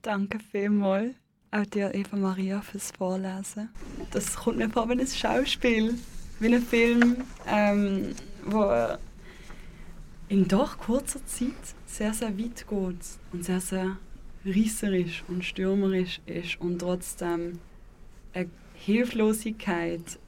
[0.00, 1.14] Danke vielmals,
[1.50, 3.70] auch dir, Eva Maria, fürs Vorlesen.
[4.12, 5.94] Das kommt mir vor wie ein Schauspiel,
[6.40, 8.96] wie ein Film, ähm, wo
[10.28, 11.52] in doch kurzer Zeit
[11.86, 13.98] sehr, sehr weit geht und sehr, sehr
[14.44, 17.58] rieserisch und stürmerisch ist und trotzdem
[18.32, 20.18] eine Hilflosigkeit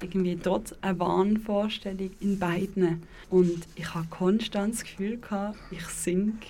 [0.00, 3.02] irgendwie dort eine Wahnvorstellung in beiden.
[3.30, 6.42] Und ich habe konstant das Gefühl, gehabt, ich sink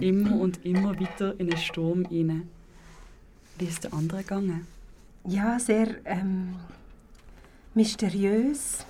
[0.00, 2.48] immer und immer wieder in einen Sturm hinein.
[3.58, 4.66] Wie ist der andere gegangen?
[5.26, 6.56] Ja, sehr ähm,
[7.74, 8.84] mysteriös.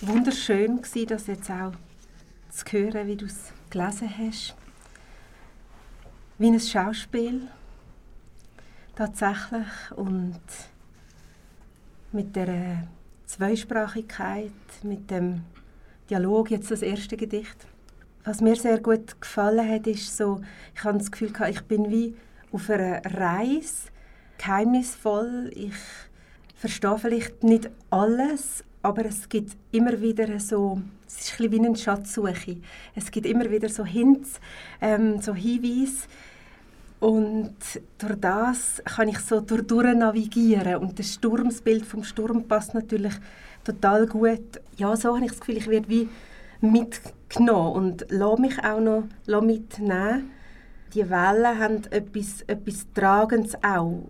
[0.00, 1.72] Wunderschön war das jetzt auch
[2.50, 4.54] zu hören, wie du es gelesen hast.
[6.38, 7.48] Wie ein Schauspiel.
[8.94, 9.66] Tatsächlich.
[9.96, 10.40] Und
[12.12, 12.86] mit der
[13.26, 15.42] Zweisprachigkeit, mit dem
[16.10, 17.66] Dialog, jetzt das erste Gedicht.
[18.24, 20.40] Was mir sehr gut gefallen hat, ist so,
[20.74, 22.14] ich habe das Gefühl, ich bin wie
[22.52, 23.90] auf einer Reise,
[24.38, 25.50] geheimnisvoll.
[25.54, 25.74] Ich
[26.54, 31.66] verstehe vielleicht nicht alles, aber es gibt immer wieder so, es ist ein bisschen wie
[31.66, 32.56] eine Schatzsuche.
[32.94, 34.40] Es gibt immer wieder so Hints,
[34.80, 36.06] ähm, so Hinweise,
[37.04, 37.54] und
[37.98, 40.76] durch das kann ich so durch, navigieren.
[40.76, 43.12] Und das Sturmsbild vom Sturm passt natürlich
[43.62, 44.62] total gut.
[44.78, 46.08] Ja, so habe ich das Gefühl, ich werde wie
[46.62, 50.30] mitgenommen und lasse mich auch noch mitnehmen.
[50.94, 54.08] Die Wellen haben etwas, etwas Tragendes auch,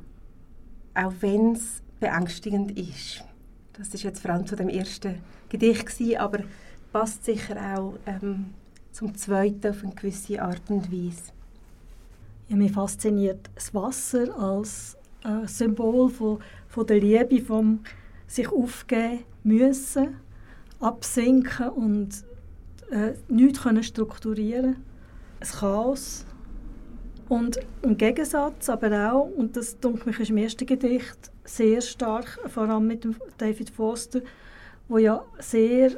[0.95, 3.25] auch wenn es beängstigend ist.
[3.73, 5.17] Das ist jetzt vor allem zu dem ersten
[5.49, 6.45] Gedicht gewesen, aber
[6.93, 8.55] passt sicher auch ähm,
[8.93, 11.34] zum Zweiten auf eine gewisse Art und Weise.
[12.49, 17.81] Ja, mich fasziniert das Wasser als äh, Symbol von, von der Liebe, vom
[18.27, 20.17] sich aufgeben müssen,
[20.81, 22.25] absinken und
[22.91, 24.77] äh, nichts können strukturieren
[25.41, 26.27] Ein Chaos.
[27.29, 32.39] Und im Gegensatz aber auch, und das denke ich ist im ersten Gedicht sehr stark,
[32.49, 33.07] vor allem mit
[33.39, 34.21] David Foster,
[34.89, 35.93] wo ja sehr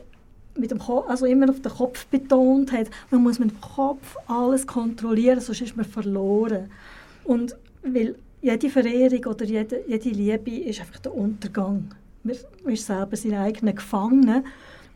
[0.58, 4.16] mit dem Kopf, also immer auf den Kopf betont hat, man muss mit dem Kopf
[4.26, 6.70] alles kontrollieren, sonst ist man verloren.
[7.24, 11.88] Und weil jede Verehrung oder jede, jede Liebe ist einfach der Untergang.
[12.22, 12.36] Man,
[12.72, 14.44] ist selber sein eigener Gefangener.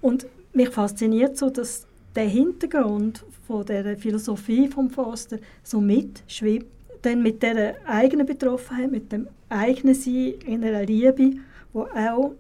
[0.01, 6.67] Und mich fasziniert so, dass der Hintergrund von der Philosophie von Foster so mitschwimmt,
[7.03, 11.37] dann mit der eigenen Betroffenheit, mit dem eigenen Sein in einer Liebe,
[11.73, 12.33] wo auch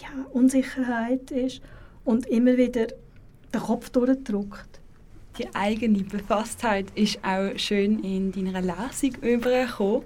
[0.00, 1.62] ja, Unsicherheit ist
[2.06, 2.86] und immer wieder
[3.52, 4.80] den Kopf durchdrückt.
[5.38, 10.02] Die eigene Befasstheit ist auch schön in deiner Lesung übergekommen.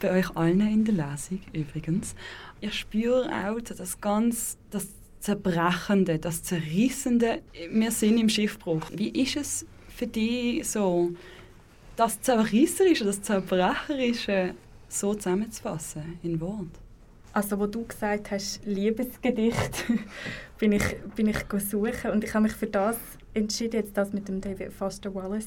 [0.00, 2.14] Bei euch allen in der Lesung übrigens.
[2.60, 4.88] Ich spüre auch das ganz das
[5.20, 7.40] Zerbrechende, das Zerrissende.
[7.70, 8.82] Wir sind im Schiffbruch.
[8.94, 11.10] Wie ist es für dich so,
[11.96, 14.54] das Zerrisserische, das Zerbrecherische
[14.88, 16.68] so zusammenzufassen in Wort?
[17.38, 19.84] Also, wo du gesagt hast, Liebesgedicht,
[20.58, 20.82] bin ich,
[21.14, 21.36] bin ich
[21.70, 22.96] suchen und ich habe mich für das
[23.32, 25.46] entschieden, jetzt das mit dem David Foster Wallace,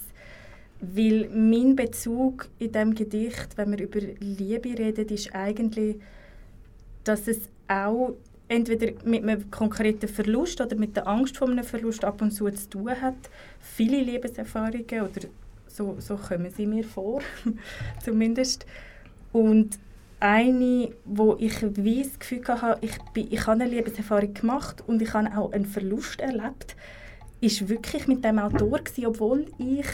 [0.79, 5.97] weil mein Bezug in dem Gedicht, wenn wir über Liebe reden, ist eigentlich,
[7.03, 8.13] dass es auch
[8.47, 12.49] entweder mit einem konkreten Verlust oder mit der Angst vor einem Verlust ab und zu
[12.51, 13.17] zu tun hat.
[13.59, 15.27] Viele Lebenserfahrungen oder
[15.67, 17.21] so, so kommen sie mir vor,
[18.01, 18.65] zumindest.
[19.33, 19.77] Und
[20.21, 25.13] eine, wo ich das Gefühl hatte, ich, bin, ich habe eine Liebeserfahrung gemacht und ich
[25.13, 26.75] habe auch einen Verlust erlebt,
[27.41, 29.87] ist wirklich mit dem Autor gewesen, obwohl ich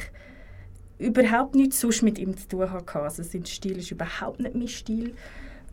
[1.00, 3.00] überhaupt nichts sonst mit ihm zu tun hatte.
[3.00, 5.14] Also sein Stil ist überhaupt nicht mein Stil.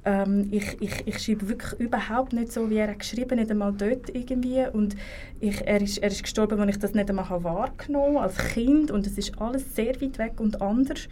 [0.04, 4.08] Ähm, ich, ich, ich schreibe wirklich überhaupt nicht so, wie er geschrieben nicht einmal dort
[4.14, 4.64] irgendwie.
[4.72, 4.94] Und
[5.40, 8.92] ich, er, ist, er ist gestorben, als ich das nicht einmal wahrgenommen habe, als Kind.
[8.92, 11.08] Und es ist alles sehr weit weg und anders.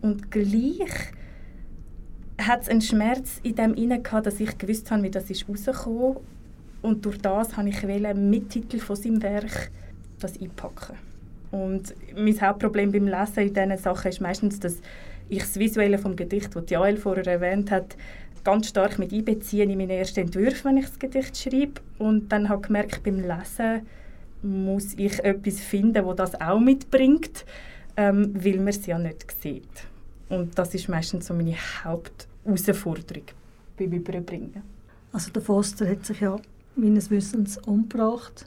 [0.00, 1.12] Und gleich
[2.46, 6.16] hat es einen Schmerz in dem inne dass ich gewusst habe, wie das ist rausgekommen
[6.82, 9.70] und durch das habe ich mit Titel von seinem Werk
[10.18, 10.96] das einpacken.
[11.50, 14.80] Und mein Hauptproblem beim Lesen in diesen Sachen ist meistens, dass
[15.28, 17.96] ich das Visuelle vom Gedicht, das Jael vorher erwähnt hat,
[18.42, 21.80] ganz stark mit einbeziehe in meine ersten Entwürfe, wenn ich das Gedicht schreibe.
[21.98, 23.86] Und dann habe ich gemerkt, beim Lesen
[24.42, 27.44] muss ich etwas finden, das das auch mitbringt,
[27.96, 29.86] ähm, weil man es ja nicht sieht.
[30.28, 31.54] Und das ist meistens so meine
[32.46, 33.24] Hauptausforderung
[33.78, 34.62] beim Überbringen.
[35.12, 36.36] Also der Foster hat sich ja
[36.76, 38.46] meines Wissens umgebracht.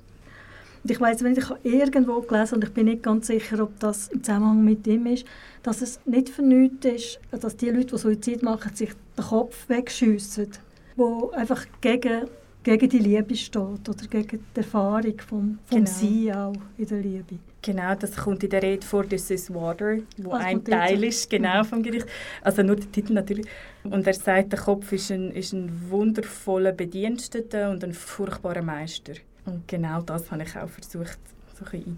[0.84, 4.10] Und ich weiß, wenn ich irgendwo gelesen und ich bin nicht ganz sicher, ob das
[4.10, 5.26] im Zusammenhang mit ihm ist,
[5.64, 10.50] dass es nicht vernünftig ist, dass die Leute, die Suizid machen, sich den Kopf wegschiessen,
[10.96, 12.28] wo einfach gegen
[12.66, 15.90] gegen die Liebe steht oder gegen die Erfahrung vom, vom genau.
[15.90, 17.38] Sein auch in der Liebe.
[17.65, 21.28] Genau, das kommt in der Rede vor «This is Water», wo also ein Teil ist
[21.32, 22.06] genau vom Gedicht.
[22.43, 23.47] Also nur der Titel natürlich.
[23.84, 29.13] Und er sagt, der Kopf ist ein, ist ein wundervoller Bediensteter und ein furchtbarer Meister.
[29.45, 31.17] Und genau das habe ich auch versucht,
[31.58, 31.97] so ein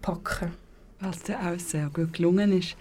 [0.00, 0.52] einzupacken.
[1.00, 2.74] Was dir auch sehr gut gelungen ist.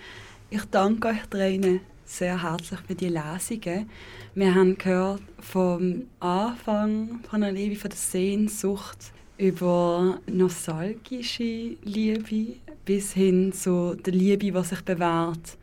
[0.49, 3.89] Ich danke euch dreien sehr herzlich für die Lesungen.
[4.35, 9.11] Wir haben gehört vom Anfang von der Liebe, von der Sehnsucht
[9.41, 15.57] über nostalgische Liebe bis hin zu der Liebe, die sich bewährt,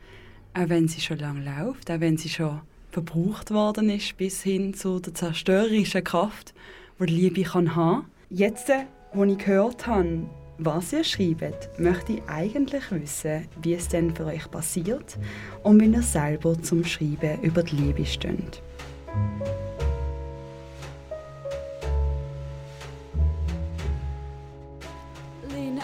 [0.52, 2.60] auch wenn sie schon lange läuft, auch wenn sie schon
[2.90, 6.54] verbraucht worden ist, bis hin zu der zerstörerischen Kraft,
[6.98, 8.06] die die Liebe kann haben.
[8.30, 8.68] Jetzt,
[9.12, 10.26] wo ich gehört habe,
[10.58, 15.16] was ihr schreibt, möchte ich eigentlich wissen, wie es denn für euch passiert
[15.62, 18.60] und wie ihr selber zum Schreiben über die Liebe steht.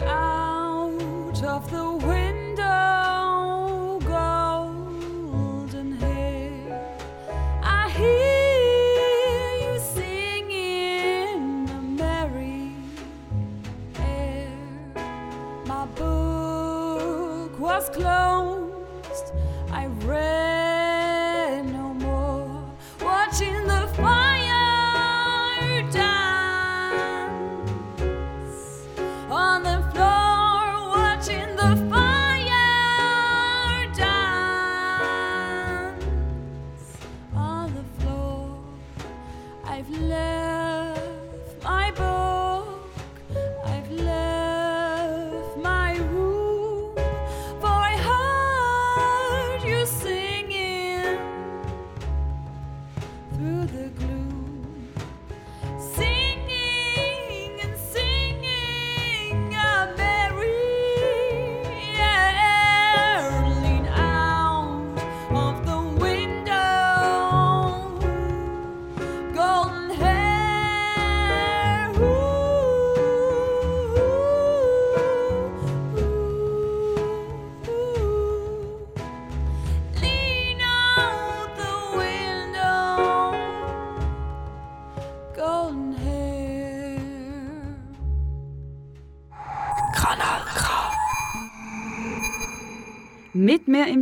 [0.03, 2.14] Out of the window,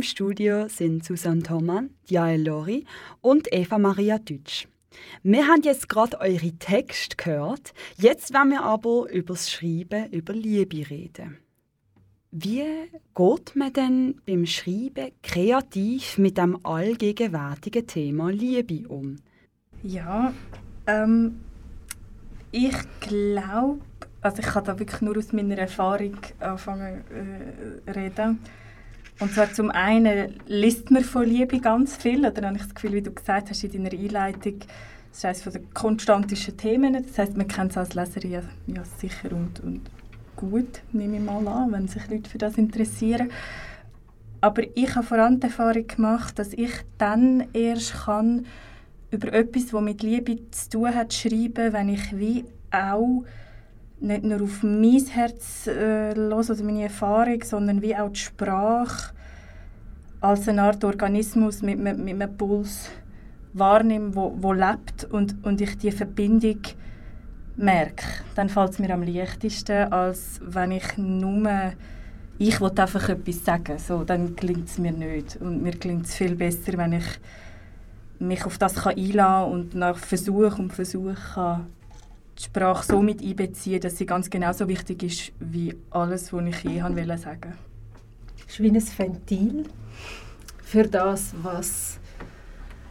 [0.03, 2.85] im Studio sind Susanne Thomann, Jael Lori
[3.21, 4.67] und Eva Maria Dütsch.
[5.23, 7.73] Wir haben jetzt gerade eure Texte gehört.
[7.95, 11.37] Jetzt wollen wir aber über das Schreiben über Liebe reden.
[12.31, 12.65] Wie
[13.15, 19.15] geht man denn beim Schreiben kreativ mit dem allgegenwärtigen Thema Liebe um?
[19.83, 20.33] Ja,
[20.85, 21.39] ähm,
[22.51, 23.79] ich glaube,
[24.19, 27.03] also ich kann da wirklich nur aus meiner Erfahrung anfangen
[27.87, 28.39] äh, reden.
[29.23, 32.91] Und zwar zum einen liest man von Liebe ganz viel, oder habe ich das Gefühl,
[32.91, 37.01] wie du gesagt hast in deiner Einleitung, das ist eines der konstantischen Themen.
[37.07, 39.79] Das heißt, man kennt es als Leserin ja, ja sicher und, und
[40.35, 43.31] gut, nehme ich mal an, wenn sich Leute für das interessieren.
[44.41, 48.45] Aber ich habe vor allem die Erfahrung gemacht, dass ich dann erst kann
[49.09, 53.23] über etwas, das mit Liebe zu tun hat, schreiben, wenn ich wie auch
[54.03, 59.13] nicht nur auf mein Herz äh, los oder meine Erfahrung, sondern wie auch die Sprache
[60.21, 62.89] als eine Art Organismus mit, mit, mit einem Puls
[63.53, 66.59] wahrnehme, wo, wo lebt und, und ich die Verbindung
[67.55, 71.73] merke, dann fällt es mir am leichtesten, als wenn ich nur
[72.39, 75.37] ich will einfach etwas sagen, so, dann gelingt es mir nicht.
[75.37, 77.05] Und mir gelingt es viel besser, wenn ich
[78.19, 81.67] mich auf das kann einlassen und nach Versuch und Versuch kann
[82.37, 86.63] die Sprache so mit einbeziehen, dass sie ganz genauso wichtig ist wie alles, was ich
[86.63, 87.53] je wollte sagen.
[88.47, 89.63] Es ist wie ein Ventil
[90.63, 91.99] für das, was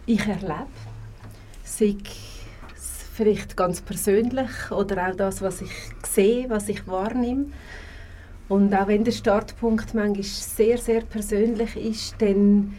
[0.07, 0.67] ich erlebe.
[1.65, 1.97] Sei
[2.77, 5.73] es vielleicht ganz persönlich oder auch das, was ich
[6.07, 7.47] sehe, was ich wahrnehme.
[8.49, 12.75] Und auch wenn der Startpunkt manchmal sehr, sehr persönlich ist, dann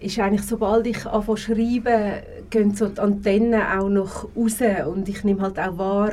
[0.00, 5.24] ist eigentlich, sobald ich anfange schreiben, gehen so die Antennen auch noch raus und ich
[5.24, 6.12] nehme halt auch wahr,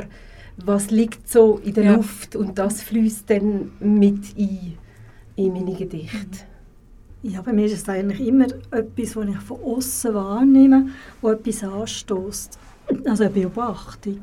[0.58, 1.96] was liegt so in der ja.
[1.96, 4.78] Luft und das fließt dann mit ein
[5.36, 6.40] in meine Gedichte.
[7.24, 10.90] Ja, bei mir ist es eigentlich immer etwas, was ich von außen wahrnehme,
[11.22, 12.58] wo etwas anstößt.
[13.06, 14.20] Also eine Beobachtung.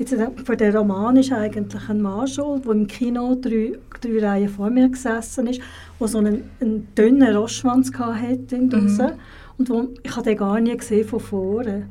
[0.00, 4.26] Jetzt, äh, für den Roman ist eigentlich ein Mann schuld, der im Kino drei, drei
[4.26, 5.60] Reihen vor mir gesessen ist,
[6.00, 9.12] der so einen, einen dünnen Rostschwanz hatte mhm.
[9.58, 11.86] und wo, ich habe den gar nie gesehen von vorne.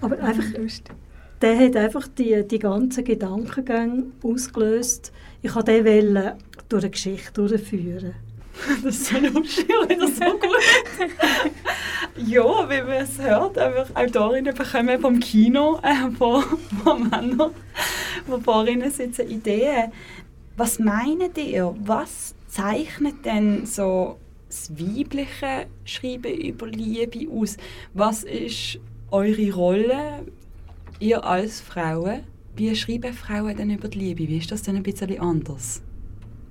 [0.00, 0.44] Aber einfach,
[1.40, 5.12] der hat einfach die, die ganzen Gedankengänge ausgelöst.
[5.40, 6.32] Ich wollte den
[6.68, 8.25] durch eine Geschichte durchführen.
[8.82, 11.10] Das ist so lustig, das so gut.
[12.26, 16.42] ja, wie man es hört, einfach Autorinnen bekommen vom Kino, äh, von,
[16.82, 17.50] von Männern,
[18.26, 19.92] wo Paarinnen sitzen, Ideen.
[20.56, 27.56] Was meint ihr, was zeichnet denn so das weibliche Schreiben über Liebe aus?
[27.92, 28.78] Was ist
[29.10, 30.24] eure Rolle,
[30.98, 32.20] ihr als Frauen?
[32.56, 34.28] Wie schreiben Frauen denn über die Liebe?
[34.28, 35.82] Wie ist das denn ein bisschen anders?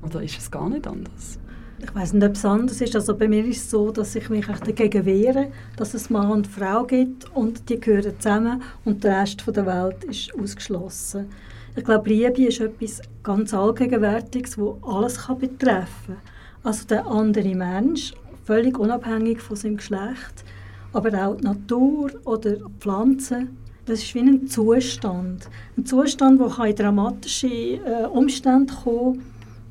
[0.03, 1.39] Oder ist es gar nicht anders?
[1.80, 2.95] Ich weiß nicht, ob es anders ist.
[2.95, 6.47] Also bei mir ist es so, dass ich mich dagegen wehre, dass es Mann und
[6.47, 11.28] Frau gibt und die gehören zusammen und der Rest der Welt ist ausgeschlossen.
[11.76, 16.17] Ich glaube, Liebe ist etwas ganz Allgegenwärtiges, das alles kann betreffen kann.
[16.63, 18.13] Also der andere Mensch,
[18.45, 20.45] völlig unabhängig von seinem Geschlecht,
[20.93, 23.57] aber auch die Natur oder Pflanzen.
[23.86, 25.49] Das ist wie ein Zustand.
[25.78, 29.21] Ein Zustand, der in dramatische äh, Umstände kommen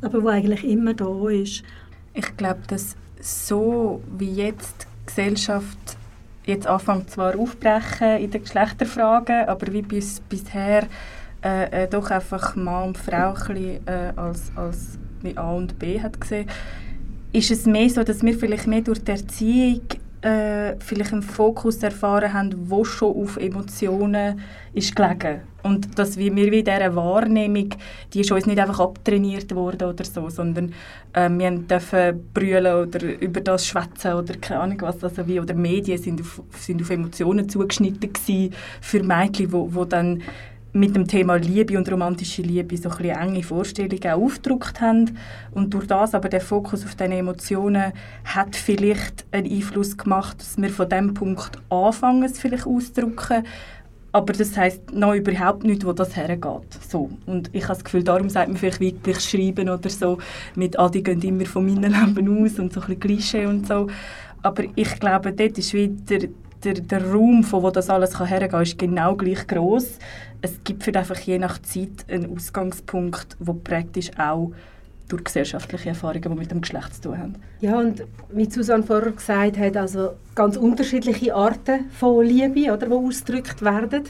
[0.00, 1.64] kann, aber der eigentlich immer da ist.
[2.14, 5.96] Ich glaube, dass so wie jetzt die Gesellschaft
[6.46, 10.86] jetzt anfängt zwar aufbrechen in den Geschlechterfragen, aber wie bis, bisher
[11.42, 16.00] äh, äh, doch einfach Mann und Frau bisschen, äh, als, als wie A und B
[16.00, 16.48] hat gesehen,
[17.32, 19.82] ist es mehr so, dass wir vielleicht mehr durch die Erziehung
[20.24, 24.40] äh, vielleicht einen Fokus erfahren haben, wo schon auf Emotionen
[24.72, 25.42] ist gelegen.
[25.62, 27.70] Und dass wir, wir wie diese Wahrnehmung,
[28.12, 30.72] die ist uns nicht einfach abtrainiert worden oder so, sondern
[31.12, 35.04] äh, wir dürfen brüllen oder über das schwätzen oder keine Ahnung was.
[35.04, 38.10] Also wie, oder Medien sind auf, sind auf Emotionen zugeschnitten
[38.80, 40.22] für Mädchen, wo dann
[40.74, 45.16] mit dem Thema Liebe und romantische Liebe so ein enge Vorstellungen auch aufgedruckt haben.
[45.52, 47.92] Und durch das aber der Fokus auf diese Emotionen
[48.24, 53.44] hat vielleicht einen Einfluss gemacht, dass wir von dem Punkt anfangen, es vielleicht auszudrücken.
[54.10, 56.78] Aber das heißt noch überhaupt nicht, wo das hergeht.
[56.88, 57.08] So.
[57.26, 60.18] Und ich habe das Gefühl, darum sagt man vielleicht weiblich schreiben oder so,
[60.56, 63.66] mit «Ah, die gehen immer von meinem Leben aus» und so ein bisschen Klischee und
[63.68, 63.86] so.
[64.42, 66.26] Aber ich glaube, dort ist wieder
[66.64, 69.98] der, der Raum, von wo das alles hergehen kann, ist genau gleich groß.
[70.40, 74.52] Es gibt für einfach je nach Zeit einen Ausgangspunkt, wo praktisch auch
[75.08, 77.34] durch gesellschaftliche Erfahrungen, die mit dem Geschlecht zu tun haben.
[77.60, 82.92] Ja, und wie Susanne vorher gesagt hat, also ganz unterschiedliche Arten von Liebe, oder, die
[82.92, 84.04] ausgedrückt werden.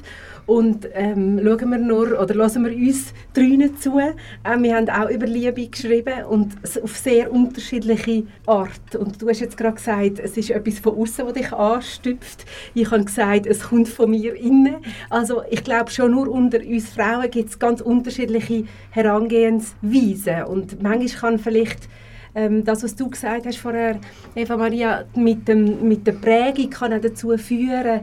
[0.46, 3.98] Und ähm, schauen wir nur, oder lassen wir uns drinnen zu.
[3.98, 4.12] Äh,
[4.58, 8.94] wir haben auch über Liebe geschrieben und auf sehr unterschiedliche Art.
[8.96, 12.44] Und du hast jetzt gerade gesagt, es ist etwas von außen, das dich anstüpft.
[12.74, 14.76] Ich habe gesagt, es kommt von mir innen.
[15.08, 20.44] Also ich glaube, schon nur unter uns Frauen gibt es ganz unterschiedliche Herangehensweisen.
[20.44, 21.88] Und manchmal kann vielleicht
[22.34, 23.98] ähm, das, was du gesagt hast vorher,
[24.34, 28.00] Eva Maria, mit, dem, mit der Prägung kann auch dazu führen,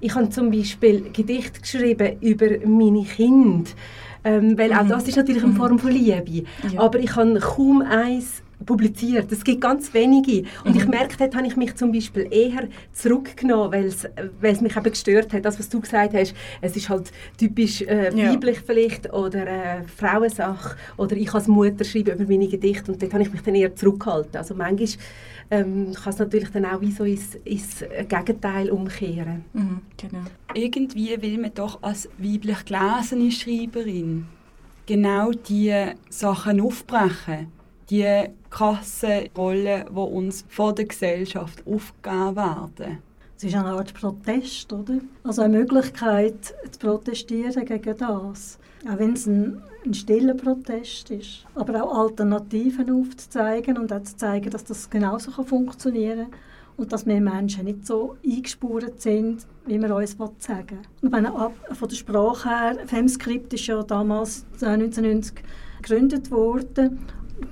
[0.00, 3.70] ich habe zum Beispiel Gedicht geschrieben über meine Kinder,
[4.24, 4.76] ähm, weil mhm.
[4.76, 6.44] auch das ist natürlich eine Form von Liebe.
[6.72, 6.80] Ja.
[6.80, 9.30] Aber ich habe kaum eins publiziert.
[9.30, 10.48] Es gibt ganz wenige.
[10.64, 10.80] Und mhm.
[10.80, 15.32] ich merke, dort habe ich mich zum Beispiel eher zurückgenommen, weil es mich eben gestört
[15.32, 15.44] hat.
[15.44, 18.62] Das, was du gesagt hast, es ist halt typisch äh, weiblich ja.
[18.64, 23.22] vielleicht oder äh, Frauensache oder ich als Mutter schreibe über meine Gedichte und dort habe
[23.22, 24.36] ich mich dann eher zurückgehalten.
[24.36, 24.88] Also manchmal
[25.50, 29.44] ähm, kann es natürlich dann auch wie so ins, ins Gegenteil umkehren.
[29.52, 30.24] Mhm, genau.
[30.54, 34.26] Irgendwie will man doch als weiblich gelesene Schreiberin
[34.86, 37.52] genau diese Sachen aufbrechen.
[37.90, 42.98] Die krassen Rollen, die uns von der Gesellschaft aufgegeben werden.
[43.36, 44.98] Es ist eine Art Protest, oder?
[45.22, 48.58] Also eine Möglichkeit zu protestieren gegen das.
[48.88, 51.46] Auch wenn es ein, ein stiller Protest ist.
[51.54, 56.40] Aber auch Alternativen aufzuzeigen und auch zu zeigen, dass das genauso funktionieren kann
[56.76, 61.52] und dass wir Menschen nicht so eingespurt sind, wie wir uns sagen Und meine, ab,
[61.72, 65.42] von der Sprache her, Femskript ist ja damals 1990
[65.80, 66.98] gegründet worden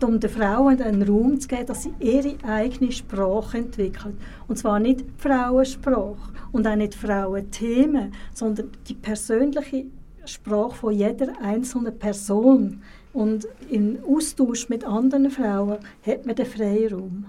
[0.03, 4.19] um den Frauen einen Raum zu geben, dass sie ihre eigene Sprache entwickeln.
[4.49, 9.85] Und zwar nicht Frauensprache und auch nicht Frauenthemen, sondern die persönliche
[10.27, 12.83] Sprache von jeder einzelnen Person.
[13.13, 17.27] Und im Austausch mit anderen Frauen hat man den Freiraum.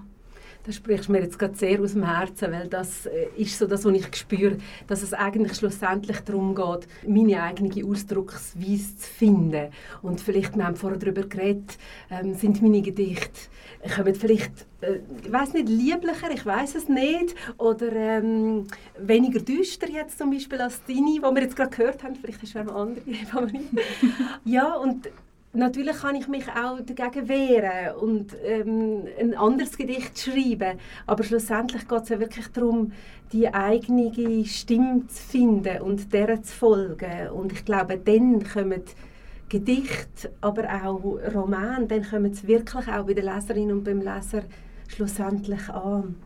[0.66, 3.84] Das sprichst mir jetzt gerade sehr aus dem Herzen, weil das äh, ist so das,
[3.84, 4.58] was ich spüre,
[4.88, 9.68] dass es eigentlich schlussendlich darum geht, meine eigene Ausdrucksweise zu finden.
[10.02, 11.78] Und vielleicht, wir haben vorher darüber geredet,
[12.10, 13.48] ähm, sind meine Gedichte,
[13.94, 18.66] kommen vielleicht, äh, ich weiß nicht, lieblicher, ich weiß es nicht, oder ähm,
[18.98, 22.50] weniger düster jetzt zum Beispiel als deine, die wir jetzt gerade gehört haben, vielleicht ist
[22.50, 23.02] es eine andere
[24.44, 25.08] Ja, und
[25.52, 30.78] natürlich kann ich mich auch dagegen wehren und ähm, ein anderes Gedicht schreiben.
[31.06, 32.92] Aber schlussendlich geht es ja wirklich darum,
[33.32, 37.30] die eigene Stimme zu finden und der zu folgen.
[37.30, 38.82] Und ich glaube, dann kommen
[39.48, 44.42] Gedichte, aber auch Roman, dann kommen es wirklich auch bei der Leserin und beim Leser
[44.88, 46.16] schlussendlich an.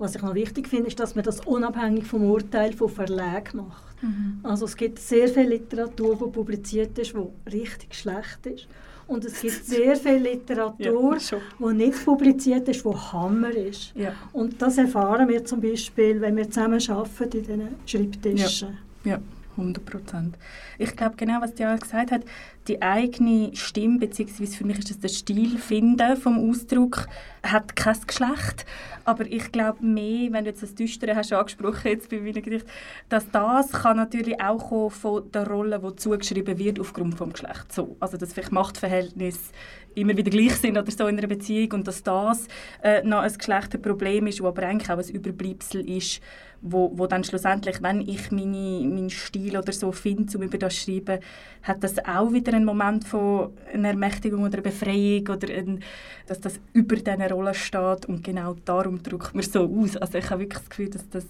[0.00, 4.02] Was ich noch wichtig finde, ist, dass man das unabhängig vom Urteil von Verlag macht.
[4.02, 4.40] Mhm.
[4.42, 8.66] Also es gibt sehr viel Literatur, die publiziert ist, die richtig schlecht ist.
[9.06, 13.92] Und es gibt sehr viel Literatur, ja, die nicht publiziert ist, die Hammer ist.
[13.94, 14.14] Ja.
[14.32, 18.78] Und das erfahren wir zum Beispiel, wenn wir zusammen arbeiten in diesen Schreibtischen.
[19.04, 19.20] Ja.
[19.56, 19.62] Ja.
[19.62, 20.38] 100 Prozent.
[20.78, 22.22] Ich glaube, genau, was Diana gesagt hat,
[22.68, 27.08] die eigene Stimme, beziehungsweise für mich ist das der Stil finden vom Ausdruck,
[27.42, 28.66] hat kein Geschlecht.
[29.04, 32.66] Aber ich glaube mehr, wenn du jetzt das Düstere hast angesprochen jetzt bei meinem Gedicht,
[33.08, 37.72] dass das kann natürlich auch kommen von der Rolle, die zugeschrieben wird aufgrund vom Geschlecht.
[37.72, 39.52] So, also dass vielleicht Machtverhältnisse
[39.94, 42.46] immer wieder gleich sind oder so in einer Beziehung und dass das
[42.82, 46.20] äh, noch ein Geschlechterproblem ist, wo aber eigentlich auch ein Überbleibsel ist
[46.62, 50.74] wo, wo dann schlussendlich, wenn ich meine, meinen Stil oder so finde, um über das
[50.74, 51.20] zu schreiben,
[51.62, 55.82] hat das auch wieder einen Moment von einer Ermächtigung oder Befreiung oder ein,
[56.26, 59.96] dass das über diese Rolle steht und genau darum drückt man so aus.
[59.96, 61.26] Also ich habe wirklich das Gefühl, dass das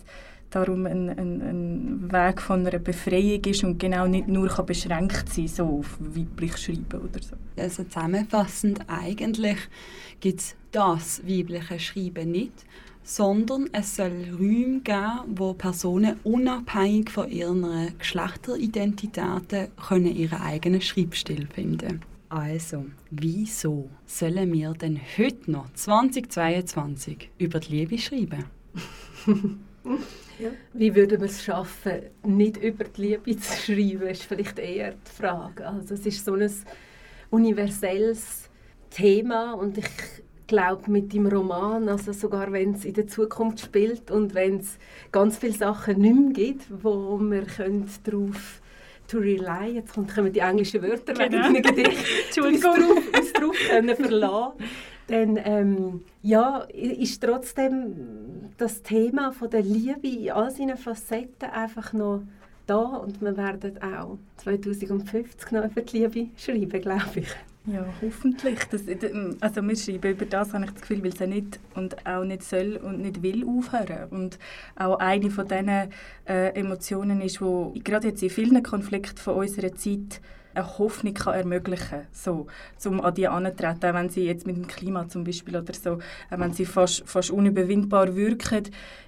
[0.50, 5.32] darum ein, ein, ein Weg von einer Befreiung ist und genau nicht nur kann beschränkt
[5.32, 7.36] sein so auf weiblich Schreiben oder so.
[7.56, 9.58] Also zusammenfassend eigentlich
[10.18, 12.64] gibt es das weibliche Schreiben nicht,
[13.02, 21.46] sondern es soll Räume geben, wo Personen unabhängig von ihren Geschlechteridentitäten können ihren eigenen Schreibstil
[21.46, 28.44] finden Also, wieso sollen wir denn heute noch 2022 über die Liebe schreiben?
[29.84, 30.50] ja.
[30.72, 35.22] Wie würden wir es schaffen, nicht über die Liebe zu schreiben, ist vielleicht eher die
[35.22, 35.66] Frage.
[35.66, 36.50] Also es ist so ein
[37.30, 38.50] universelles
[38.90, 39.86] Thema und ich
[40.46, 44.78] glaube, mit dem Roman, also sogar wenn es in der Zukunft spielt und wenn es
[45.12, 47.46] ganz viele Sachen nicht mehr gibt, wo wir
[48.04, 48.60] darauf
[49.06, 51.24] to rely, jetzt kommen die englischen Wörter genau.
[51.24, 53.56] wegen deinen Gedichten, uns darauf,
[53.96, 54.54] verlassen
[55.10, 57.94] dann ähm, ja, ist trotzdem
[58.56, 62.22] das Thema von der Liebe in all seinen Facetten einfach noch
[62.66, 67.28] da und wir werden auch 2050 noch über die Liebe schreiben, glaube ich.
[67.66, 68.58] Ja, hoffentlich.
[68.70, 68.82] Das,
[69.40, 72.24] also wir schreiben über das, habe ich das Gefühl, weil es ja nicht und auch
[72.24, 74.08] nicht soll und nicht will aufhören.
[74.10, 74.38] Und
[74.76, 79.74] auch eine von diesen äh, Emotionen ist, wo gerade jetzt in vielen Konflikten von unserer
[79.74, 80.20] Zeit
[80.54, 82.46] eine Hoffnung kann ermöglichen kann, so,
[82.84, 85.98] um an die anzutreten, wenn sie jetzt mit dem Klima zum Beispiel oder so,
[86.30, 88.64] wenn sie fast, fast unüberwindbar wirken,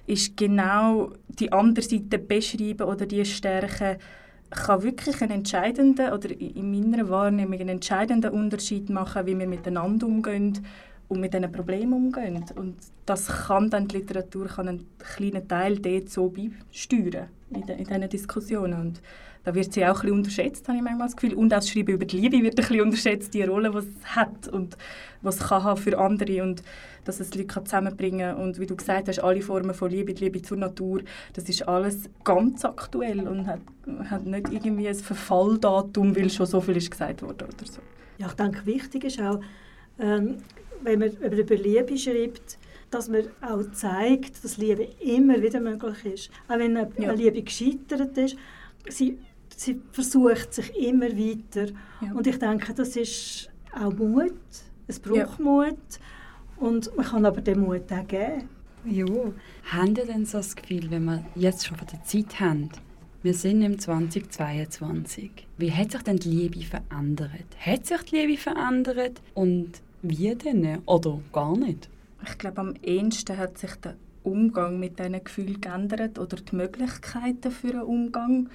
[0.07, 3.97] ist genau die andere Seite beschreiben oder die stärken,
[4.53, 10.05] kann wirklich einen entscheidenden, oder in meiner Wahrnehmung einen entscheidenden Unterschied machen, wie wir miteinander
[10.05, 10.59] umgehen
[11.07, 12.43] und mit diesen Problemen umgehen.
[12.55, 12.75] Und
[13.05, 17.85] das kann dann die Literatur kann einen kleinen Teil dort so beisteuern in, de, in
[17.85, 18.79] diesen Diskussionen.
[18.79, 19.01] Und
[19.43, 21.33] da wird sie auch ein bisschen unterschätzt, habe ich manchmal das Gefühl.
[21.33, 24.15] Und auch das Schreiben über die Liebe wird ein bisschen unterschätzt, die Rolle, die es
[24.15, 24.77] hat und
[25.21, 26.63] was es kann für andere und
[27.05, 28.41] dass es Leute zusammenbringen kann.
[28.41, 31.01] Und wie du gesagt hast, alle Formen von Liebe, die Liebe zur Natur,
[31.33, 33.59] das ist alles ganz aktuell und hat,
[34.09, 37.81] hat nicht irgendwie ein Verfalldatum, weil schon so viel ist gesagt wurde oder so.
[38.17, 39.41] Ja, ich denke, wichtig ist auch,
[39.99, 40.37] ähm,
[40.83, 42.57] wenn, man, wenn man über Liebe schreibt,
[42.91, 46.29] dass man auch zeigt, dass Liebe immer wieder möglich ist.
[46.47, 47.11] Auch wenn eine, ja.
[47.11, 48.37] Liebe gescheitert ist,
[48.87, 49.17] sie
[49.63, 51.73] sie versucht sich immer weiter.
[52.01, 52.13] Ja.
[52.13, 54.33] Und ich denke, das ist auch Mut.
[54.87, 55.29] Es braucht ja.
[55.39, 55.77] Mut.
[56.57, 58.49] Und man kann aber den Mut auch geben.
[58.85, 59.05] Ja.
[59.71, 62.69] Haben Sie denn so das Gefühl, wenn wir jetzt schon von der Zeit haben,
[63.21, 65.31] wir sind im 2022.
[65.57, 67.29] Wie hat sich denn die Liebe verändert?
[67.57, 70.79] Hat sich die Liebe verändert und wie denn?
[70.85, 71.89] Oder gar nicht?
[72.25, 77.51] Ich glaube, am ehesten hat sich der Umgang mit diesen Gefühlen geändert oder die Möglichkeiten
[77.51, 78.49] für einen Umgang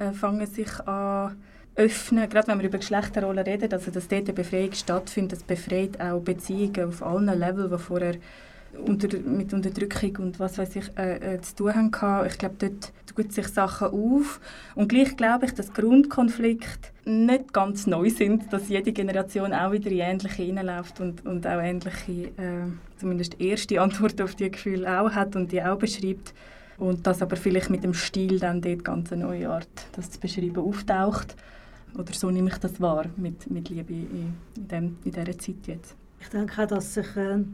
[0.00, 1.36] äh, fangen sich an
[1.76, 6.00] öffnen, gerade wenn wir über Geschlechterrollen reden, also dass dort eine Befreiung stattfindet, das befreit
[6.00, 8.16] auch Beziehungen auf allen Leveln, die vorher
[8.86, 12.26] unter, mit Unterdrückung und was weiß ich äh, äh, zu tun haben.
[12.26, 14.40] Ich glaube, dort tut sich Sachen auf.
[14.74, 19.90] Und gleich glaube ich, dass Grundkonflikte nicht ganz neu sind, dass jede Generation auch wieder
[19.90, 22.66] in ähnliche hineinläuft und, und auch ähnliche, äh,
[22.98, 26.34] zumindest erste Antwort auf die Gefühle auch hat und die auch beschreibt.
[26.80, 30.18] Und dass aber vielleicht mit dem Stil dann dort ganz eine neue Art, das zu
[30.18, 31.36] beschreiben, auftaucht.
[31.96, 35.66] Oder so nehme ich das wahr mit, mit Liebe in, in, dem, in dieser Zeit
[35.66, 35.94] jetzt.
[36.20, 37.44] Ich denke auch, dass sich äh,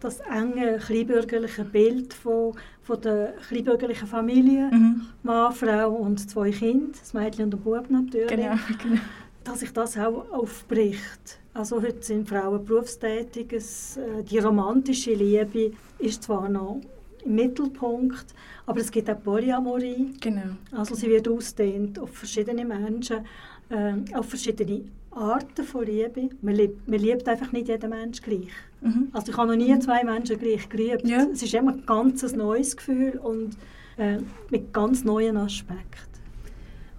[0.00, 5.02] das enge kleinbürgerliche Bild von, von der kleinbürgerlichen Familie, mhm.
[5.22, 9.00] Mann, Frau und zwei Kinder, das Mädchen und der Bub natürlich, genau, genau.
[9.44, 11.38] dass sich das auch aufbricht.
[11.52, 16.80] Also heute sind Frauen berufstätig, es, äh, die romantische Liebe ist zwar noch
[17.24, 18.26] im Mittelpunkt.
[18.70, 20.14] Aber es gibt auch Polyamorie.
[20.20, 20.54] Genau.
[20.70, 23.26] Also sie wird ausdehnt auf verschiedene Menschen,
[23.68, 26.30] äh, auf verschiedene Arten von Liebe.
[26.40, 28.52] Man liebt, man liebt einfach nicht jeden Mensch gleich.
[28.80, 29.08] Mhm.
[29.12, 31.04] Also ich habe noch nie zwei Menschen gleich geliebt.
[31.04, 31.26] Ja.
[31.32, 33.56] Es ist immer ein ganz neues Gefühl und
[33.96, 34.18] äh,
[34.50, 36.20] mit ganz neuen Aspekten.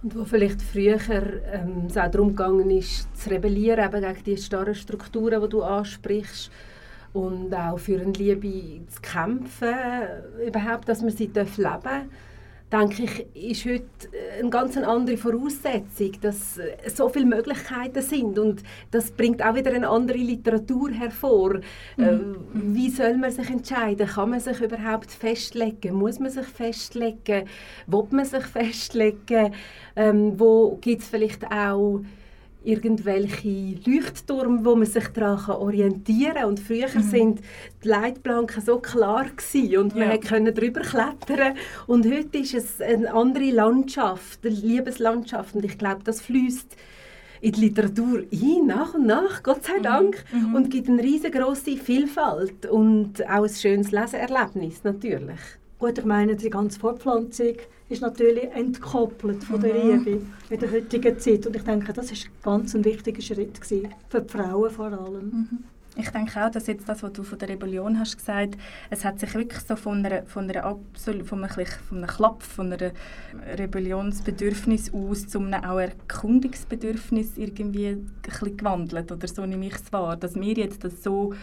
[0.02, 4.36] Und wo vielleicht früher ähm, es auch darum gegangen ist, zu rebellieren eben gegen die
[4.36, 6.50] starren Strukturen, die du ansprichst,
[7.12, 9.74] und auch für eine Liebe zu kämpfen,
[10.46, 11.84] überhaupt, dass man sie leben darf,
[12.72, 13.02] denke
[13.34, 13.84] ich, ist heute
[14.40, 16.58] eine ganz andere Voraussetzung, dass
[16.94, 21.60] so viele Möglichkeiten sind und das bringt auch wieder eine andere Literatur hervor.
[21.96, 22.04] Mhm.
[22.04, 22.18] Äh,
[22.54, 24.06] wie soll man sich entscheiden?
[24.06, 25.96] Kann man sich überhaupt festlegen?
[25.96, 27.46] Muss man sich festlegen?
[27.86, 29.52] Will man sich festlegen?
[29.94, 32.00] Ähm, wo gibt es vielleicht auch
[32.64, 36.44] irgendwelche Leuchttürme, wo man sich daran orientieren kann.
[36.46, 37.02] Und früher mhm.
[37.02, 37.40] sind
[37.82, 40.16] die Leitplanken so klar gewesen und man ja.
[40.18, 41.56] konnte drüber klettern.
[41.86, 45.54] Und heute ist es eine andere Landschaft, eine Liebeslandschaft.
[45.54, 46.76] Und ich glaube, das fließt
[47.42, 49.82] in die Literatur ein, nach und nach, Gott sei mhm.
[49.82, 50.54] Dank, mhm.
[50.54, 55.40] und gibt eine riesengroße Vielfalt und auch ein schönes Leseerlebnis natürlich.
[55.78, 57.56] Gut, ich meine, die ganze Fortpflanzung
[57.92, 60.04] ist natürlich entkoppelt von der mhm.
[60.04, 61.46] Liebe in der heutigen Zeit.
[61.46, 65.26] Und ich denke, das ist ganz ein wichtiger Schritt gewesen, für die Frauen vor allem.
[65.26, 65.58] Mhm.
[65.94, 68.56] Ich denke auch, dass jetzt das, was du von der Rebellion hast gesagt,
[68.88, 72.42] es hat sich wirklich so von einer, von einer Absol von einem, von einem Klapp,
[72.42, 72.92] von einem
[73.58, 80.16] Rebellionsbedürfnis aus zu einem auch Erkundungsbedürfnis irgendwie ein gewandelt oder so nehme ich es wahr,
[80.16, 81.34] dass wir jetzt das so,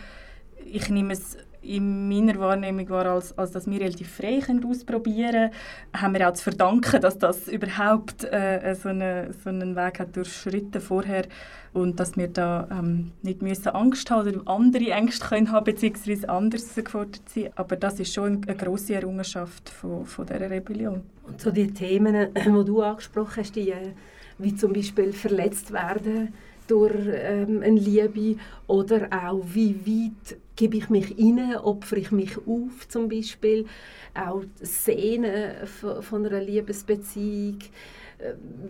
[0.66, 5.52] ich nehme es in meiner Wahrnehmung war, als, als dass wir relativ frei ausprobieren können,
[5.94, 10.16] haben wir auch zu verdanken, dass das überhaupt äh, so, eine, so einen Weg hat
[10.16, 11.26] durchschritten vorher
[11.74, 16.30] und dass wir da ähm, nicht müssen Angst haben oder andere Ängste können haben beziehungsweise
[16.30, 17.50] anders gefordert sein.
[17.56, 21.04] Aber das ist schon eine große Errungenschaft von, von dieser Rebellion.
[21.28, 23.94] Und so die Themen, die du angesprochen hast, die, äh,
[24.38, 26.34] wie zum Beispiel verletzt werden
[26.68, 32.38] durch ähm, eine Liebe oder auch wie weit gebe ich mich rein, opfere ich mich
[32.38, 33.66] auf zum Beispiel,
[34.14, 35.66] auch Szenen
[36.02, 37.60] von, einer Liebesbeziehung,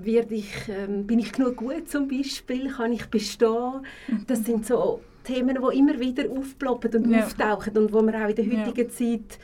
[0.04, 2.70] werde ich, ähm, bin ich genug gut zum Beispiel?
[2.70, 3.82] Kann ich bestehen?
[4.28, 7.26] Das sind so Themen, die immer wieder aufploppen und Ja.
[7.26, 8.66] auftauchen und wo man auch in der Ja.
[8.68, 9.40] heutigen Zeit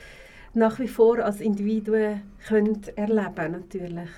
[0.54, 4.10] nach wie vor als Individuen können erleben natürlich.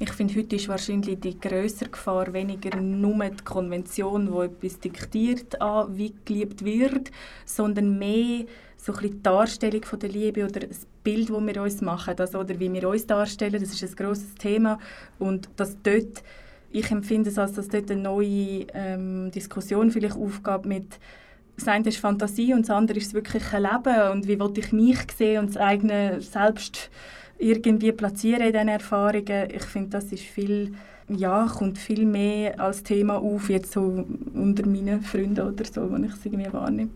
[0.00, 5.60] Ich finde, heute ist wahrscheinlich die größere Gefahr weniger nur die Konvention, die etwas diktiert,
[5.60, 7.10] an, wie geliebt wird,
[7.44, 8.44] sondern mehr
[8.76, 12.38] so ein die Darstellung von der Liebe oder das Bild, das wir uns machen, also,
[12.38, 14.78] oder wie wir uns darstellen, das ist ein grosses Thema.
[15.18, 16.22] Und dass dort,
[16.70, 21.00] ich empfinde es als, dass dort eine neue ähm, Diskussion vielleicht aufgeht mit
[21.56, 24.12] das eine ist Fantasie und das andere ist das wirkliche Leben.
[24.12, 26.88] Und wie will ich mich sehen und das eigene Selbst
[27.38, 29.48] irgendwie platzieren in diesen Erfahrungen.
[29.54, 30.74] Ich finde, das ist viel,
[31.08, 36.04] ja, kommt viel mehr als Thema auf, jetzt so unter meinen Freunden oder so, wenn
[36.04, 36.90] ich es irgendwie wahrnehme.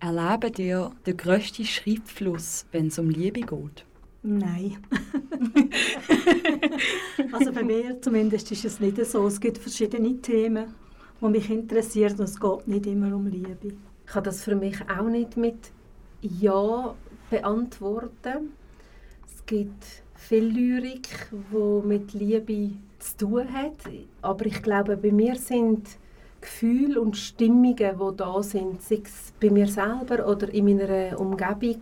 [0.00, 3.84] Erleben dir den grössten Schreibfluss, wenn es um Liebe geht?
[4.22, 4.78] Nein.
[7.32, 9.26] also bei mir zumindest ist es nicht so.
[9.26, 10.74] Es gibt verschiedene Themen,
[11.20, 13.56] die mich interessieren und es geht nicht immer um Liebe.
[13.68, 15.70] Ich kann das für mich auch nicht mit
[16.22, 16.94] Ja
[17.30, 18.52] beantworten.
[19.44, 19.84] Es gibt
[20.14, 23.76] viel Lyrik, die mit Liebe zu tun hat.
[24.22, 25.86] Aber ich glaube, bei mir sind
[26.40, 31.76] Gefühle und Stimmungen, die da sind, sei es bei mir selber oder in meiner Umgebung,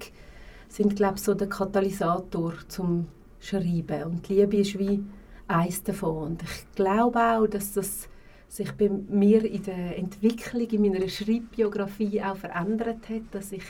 [0.68, 3.06] sind, glaube ich, so der Katalysator zum
[3.38, 4.02] Schreiben.
[4.06, 5.00] Und Liebe ist wie
[5.46, 6.32] eins davon.
[6.32, 8.08] Und ich glaube auch, dass das
[8.48, 13.62] sich bei mir in der Entwicklung, in meiner Schreibbiografie auch verändert hat, dass ich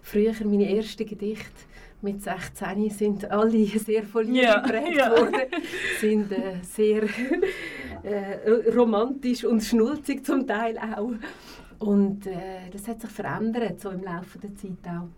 [0.00, 1.66] früher meine ersten Gedichte
[2.02, 5.10] mit 16 sind alle sehr von Liebe Ja, geprägt ja.
[5.10, 5.40] worden,
[6.00, 7.04] sind äh, sehr
[8.02, 11.12] äh, romantisch und schnulzig zum Teil auch.
[11.78, 15.08] Und äh, das hat sich verändert, so im Laufe der Zeit auch.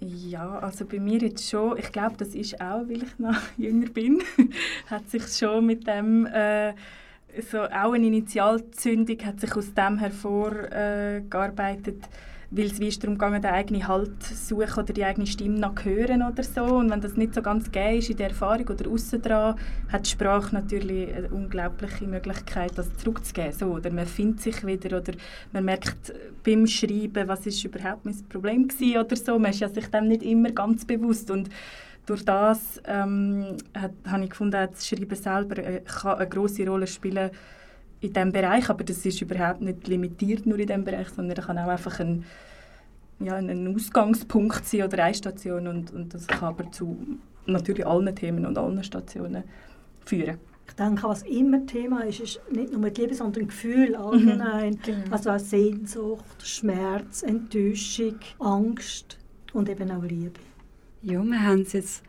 [0.00, 3.88] Ja, also bei mir jetzt schon, ich glaube, das ist auch, weil ich noch jünger
[3.88, 4.22] bin,
[4.86, 6.74] hat sich schon mit dem, äh,
[7.50, 12.08] so auch eine Initialzündung hat sich aus dem hervorgearbeitet, äh,
[12.50, 15.84] weil es wie darum gegangen, den eigenen Halt zu suchen oder die eigene Stimme noch
[15.84, 16.64] hören oder so.
[16.64, 19.56] Und wenn das nicht so ganz gegeben ist in der Erfahrung oder aussen dran,
[19.90, 23.52] hat die Sprache natürlich eine unglaubliche Möglichkeit, das zurückzugeben.
[23.52, 25.12] So, oder man findet sich wieder oder
[25.52, 26.12] man merkt
[26.44, 29.38] beim Schreiben, was ist überhaupt mein Problem gewesen oder so.
[29.38, 31.48] Man ist ja sich dem nicht immer ganz bewusst und
[32.06, 33.56] durch das ähm,
[34.06, 37.30] habe ich gefunden, auch das Schreiben selber äh, kann eine große Rolle spielen
[38.04, 41.58] in diesem Bereich, aber das ist überhaupt nicht limitiert nur in diesem Bereich, sondern kann
[41.58, 42.24] auch einfach ein,
[43.20, 46.96] ja, ein Ausgangspunkt sein oder eine Station und, und das kann aber zu
[47.46, 49.44] natürlich allen Themen und allen Stationen
[50.04, 50.38] führen.
[50.66, 54.78] Ich denke, was immer Thema ist, ist nicht nur die Liebe, sondern Gefühl allgemein.
[54.82, 55.10] Genau.
[55.10, 59.18] Also auch Sehnsucht, Schmerz, Enttäuschung, Angst
[59.52, 60.40] und eben auch Liebe.
[61.02, 62.02] Ja, wir haben es jetzt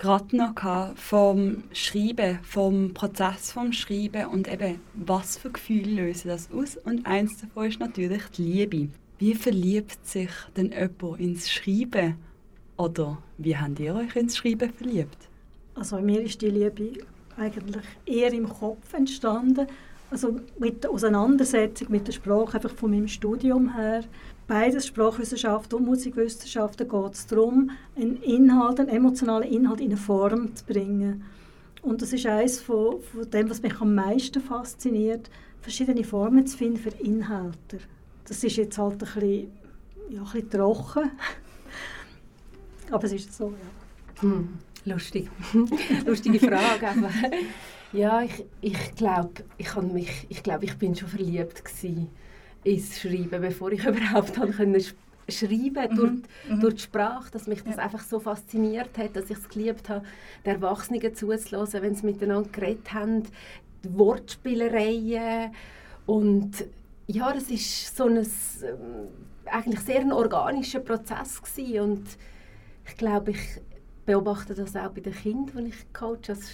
[0.00, 0.54] gerade noch
[0.96, 6.76] vom Schreiben, vom Prozess vom Schreiben und eben, was für Gefühle lösen das aus.
[6.78, 8.88] Und eins davon ist natürlich die Liebe.
[9.18, 12.16] Wie verliebt sich denn jemand ins Schreiben?
[12.78, 15.28] Oder wie habt ihr euch ins Schreiben verliebt?
[15.74, 17.04] Also bei mir ist die Liebe
[17.36, 19.66] eigentlich eher im Kopf entstanden.
[20.10, 24.02] Also mit der Auseinandersetzung mit der Sprache, einfach von meinem Studium her.
[24.50, 30.56] Beides, Sprachwissenschaft und Musikwissenschaften, geht es darum, einen Inhalt, einen emotionalen Inhalt in eine Form
[30.56, 31.22] zu bringen.
[31.82, 35.30] Und das ist eines von, von dem, was mich am meisten fasziniert,
[35.60, 37.78] verschiedene Formen zu finden für Inhalte.
[38.26, 39.52] Das ist jetzt halt ein bisschen,
[40.10, 41.12] ja, ein bisschen trocken,
[42.90, 44.22] aber es ist so, ja.
[44.22, 44.48] Hm,
[44.84, 45.30] lustig.
[46.04, 46.88] Lustige Frage.
[46.88, 47.10] Aber
[47.92, 52.08] ja, ich, ich glaube, ich, mich, ich, glaub, ich bin schon verliebt gsi
[52.64, 54.94] ins Schreiben, bevor ich überhaupt können sch
[55.28, 56.12] schreiben durch,
[56.48, 56.60] Mhm.
[56.60, 57.84] durch die Sprache, dass mich das Ja.
[57.84, 60.04] einfach so fasziniert hat, dass ich es geliebt habe,
[60.44, 63.22] den Erwachsenen zuzuhören, wenn sie miteinander geredet haben,
[63.84, 65.52] die Wortspielereien
[66.06, 66.64] und
[67.06, 68.26] ja, das ist so ein ähm,
[69.46, 72.04] eigentlich sehr ein organischer Prozess gsi und
[72.86, 73.40] ich glaube, ich
[74.06, 76.50] beobachte das auch bei den Kindern, die ich coach, als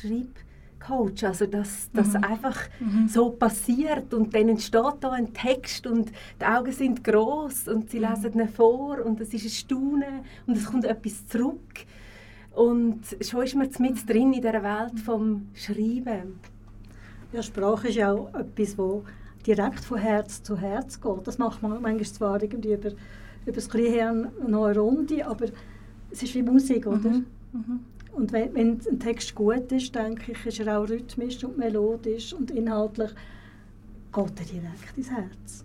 [0.81, 2.25] Schreibcoach, also dass das Mhm.
[2.25, 3.09] einfach Mhm.
[3.09, 6.11] so passiert und dann entsteht da ein Text und
[6.41, 10.57] die Augen sind groß und sie lesen ihn vor und es ist ein Staunen und
[10.57, 11.85] es kommt etwas zurück
[12.55, 16.39] und schon ist man mit drin in dieser Welt vom Schreiben.
[17.33, 19.05] Ja, Sprache ist ja auch etwas, wo
[19.47, 21.27] direkt von Herz zu Herz geht.
[21.27, 22.91] Das macht man manchmal zwar irgendwie über,
[23.45, 25.47] über das Gehirn noch eine Runde, aber
[26.11, 27.11] es ist wie Musik, oder?
[27.11, 27.27] Mhm.
[27.53, 27.81] Mhm.
[28.17, 32.33] Und wenn, wenn ein Text gut ist, denke ich, ist er auch rhythmisch und melodisch
[32.33, 33.11] und inhaltlich
[34.11, 35.65] geht er direkt ins Herz.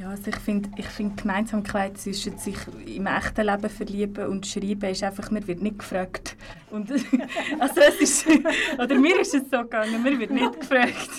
[0.00, 4.46] Ja, also ich finde ich find die Gemeinsamkeit zwischen sich im echten Leben verlieben und
[4.46, 6.38] schreiben ist einfach, man wird nicht gefragt.
[6.70, 6.90] Und,
[7.58, 8.26] also es ist,
[8.78, 11.10] oder mir ist es so gegangen, man wird nicht gefragt.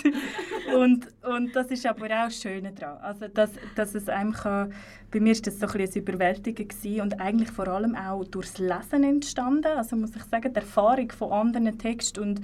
[0.76, 2.98] Und, und das ist aber auch das Schöne daran.
[3.02, 4.72] Also dass, dass es einem kann,
[5.12, 8.58] bei mir war das so ein, ein Überwältigen gewesen und eigentlich vor allem auch durchs
[8.58, 9.76] Lesen entstanden.
[9.76, 12.40] Also muss ich sagen, die Erfahrung von anderen Texten und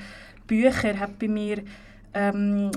[0.46, 1.64] Büchern hat bei mir
[2.14, 2.70] ähm,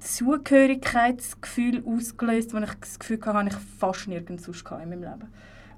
[0.00, 5.32] Zugehörigkeitsgefühl ausgelöst, das ich das Gefühl hatte, habe ich fast nirgends sonst in meinem Leben.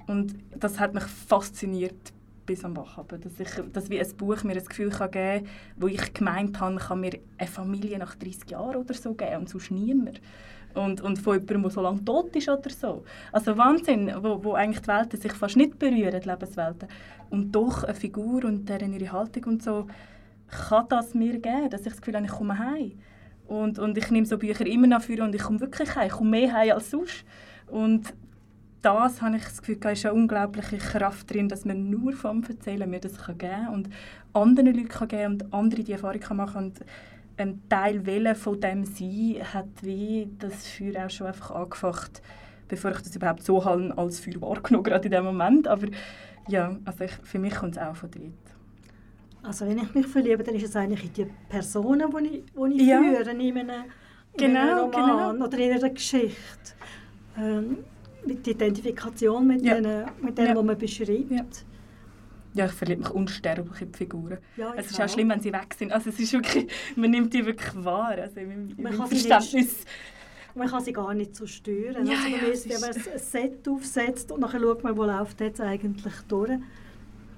[0.06, 2.12] Und das hat mich fasziniert
[2.46, 5.50] bis am Wochabend, dass ich dass wie ein Buch mir ein Gefühl kann geben kann,
[5.76, 9.48] wo ich gemeint habe, kann mir eine Familie nach 30 Jahren oder so geben und
[9.48, 10.20] sonst niemand.
[10.74, 13.04] Und, und von jemandem, der so lange tot ist oder so.
[13.32, 16.88] Also Wahnsinn, wo, wo eigentlich die Welten sich fast nicht berühren, die Lebenswelten.
[17.28, 19.86] Und doch eine Figur und deren ihre Haltung und so,
[20.48, 22.92] kann das mir geben, dass ich das Gefühl habe, ich komme heim.
[23.50, 26.06] Und, und ich nehme so Bücher immer nach vorne und ich komme wirklich heim.
[26.06, 27.24] Ich komme mehr heim als sonst.
[27.66, 28.14] Und
[28.80, 32.44] das habe ich das Gefühl, da ist eine unglaubliche Kraft drin, dass man nur vom
[32.44, 33.90] Erzählen mir das geben kann und
[34.34, 36.80] anderen Leuten kann geben und andere die Erfahrung kann machen und
[37.38, 42.22] ein Teil Wille von dem Sein hat wie das Feuer auch schon einfach angefacht,
[42.68, 45.66] bevor ich das überhaupt so habe als Feuer wahrgenommen gerade in dem Moment.
[45.66, 45.88] Aber
[46.46, 48.49] ja, also ich, für mich kommt es auch von dort.
[49.42, 52.82] Also wenn ich mich verliebe, dann ist es eigentlich in die Personen, die ich, die
[52.82, 53.00] ich ja.
[53.00, 53.84] führe, in einem, in
[54.36, 55.46] genau, einem Roman genau.
[55.46, 56.74] oder in einer Geschichte.
[57.38, 57.78] Ähm,
[58.26, 59.74] mit der Identifikation mit ja.
[59.74, 60.62] denen, mit denen ja.
[60.62, 61.30] man beschreibt.
[61.30, 61.42] Ja.
[62.52, 64.38] Ja, ich verliebe mich unsterblich in die Figuren.
[64.56, 65.92] Ja, es ist auch schlimm, wenn sie weg sind.
[65.92, 66.66] Also es ist wirklich,
[66.96, 68.16] man nimmt die wirklich wahr.
[68.20, 69.84] Also in man kann Verständnis.
[70.56, 72.06] man kann sie gar nicht so stören.
[72.06, 75.04] Ja, also man ja, ist, wenn man ein Set aufsetzt und dann schaut man, wo
[75.04, 76.50] läuft jetzt eigentlich durch.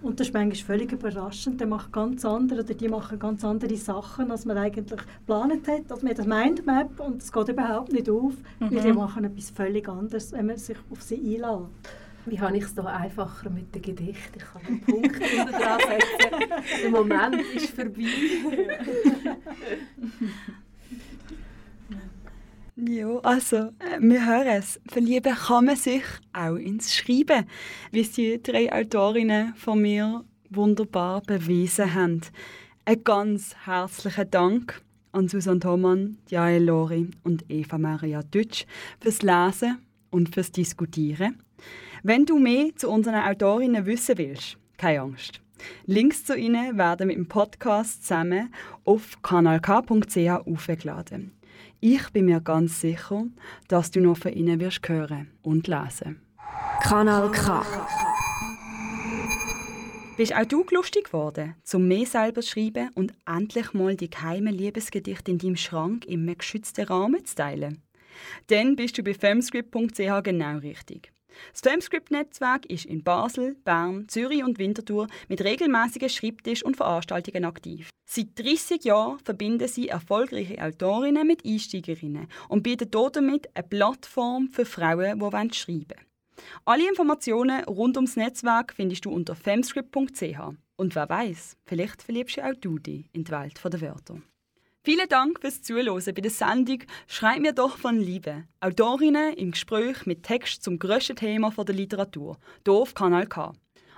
[0.02, 1.60] Und das ist manchmal völlig überraschend.
[1.60, 5.90] Der macht ganz andere, oder die machen ganz andere Sachen, als man eigentlich geplant hat.
[5.90, 8.74] Also man hat eine Mindmap und es geht überhaupt nicht auf, mhm.
[8.74, 11.68] weil die machen etwas völlig anderes, wenn man sich auf sie einlädt.
[12.26, 14.30] Wie habe ich es hier einfacher mit dem Gedicht?
[14.36, 16.52] Ich kann einen Punkt dran setzen.
[16.82, 18.04] Der Moment ist vorbei.
[22.88, 24.80] Ja, also, äh, wir hören es.
[24.88, 26.02] Verlieben kann man sich
[26.32, 27.46] auch ins Schreiben,
[27.92, 32.22] wie die drei Autorinnen von mir wunderbar bewiesen haben.
[32.84, 38.66] Ein ganz herzlichen Dank an Susan Thomann, Jael Lori und Eva Maria Dütsch
[39.00, 39.78] fürs Lesen
[40.10, 41.40] und fürs Diskutieren.
[42.02, 45.40] Wenn du mehr zu unseren Autorinnen wissen willst, keine Angst.
[45.86, 48.52] Links zu ihnen werden mit dem Podcast zusammen
[48.84, 51.30] auf kanalk.ch aufgeladen.
[51.84, 53.24] Ich bin mir ganz sicher,
[53.66, 56.22] dass du noch von ihnen wirst hören und lesen.
[56.80, 57.66] Kanal K.
[60.16, 64.54] Bist auch du lustig geworden, zum mehr selber zu schreiben und endlich mal die geheimen
[64.54, 67.82] Liebesgedichte in deinem Schrank im geschützten Rahmen zu teilen?
[68.46, 71.11] Dann bist du bei femscript.ch genau richtig.
[71.52, 77.90] Das Femscript-Netzwerk ist in Basel, Bern, Zürich und Winterthur mit regelmäßigen Schreibtisch- und Veranstaltungen aktiv.
[78.04, 84.66] Seit 30 Jahren verbinden sie erfolgreiche Autorinnen mit Einsteigerinnen und bieten damit eine Plattform für
[84.66, 86.06] Frauen, die schreiben wollen.
[86.64, 90.38] Alle Informationen rund ums Netzwerk findest du unter femscript.ch.
[90.76, 94.20] Und wer weiß, vielleicht verliebst du auch du dich in die Welt der Wörter.
[94.84, 98.42] Vielen Dank fürs Zuhören bei der Sendung «Schreib mir doch von Liebe».
[98.58, 103.52] Autorinnen im Gespräch mit Text zum grössten Thema der Literatur, hier auf Kanal K.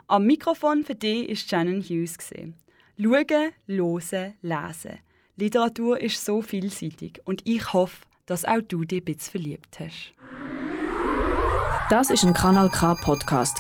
[0.09, 2.19] Am Mikrofon für dich war Shannon Hughes.
[2.99, 4.99] Schauen, hören, lesen.
[5.37, 10.13] Literatur ist so vielseitig und ich hoffe, dass auch du dich ein bisschen verliebt hast.
[11.89, 13.57] Das ist ein Kanal K Podcast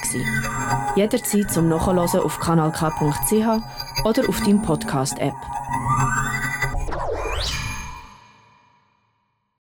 [0.95, 5.33] Jederzeit zum Nachhören auf kanalk.ch oder auf deinem Podcast App.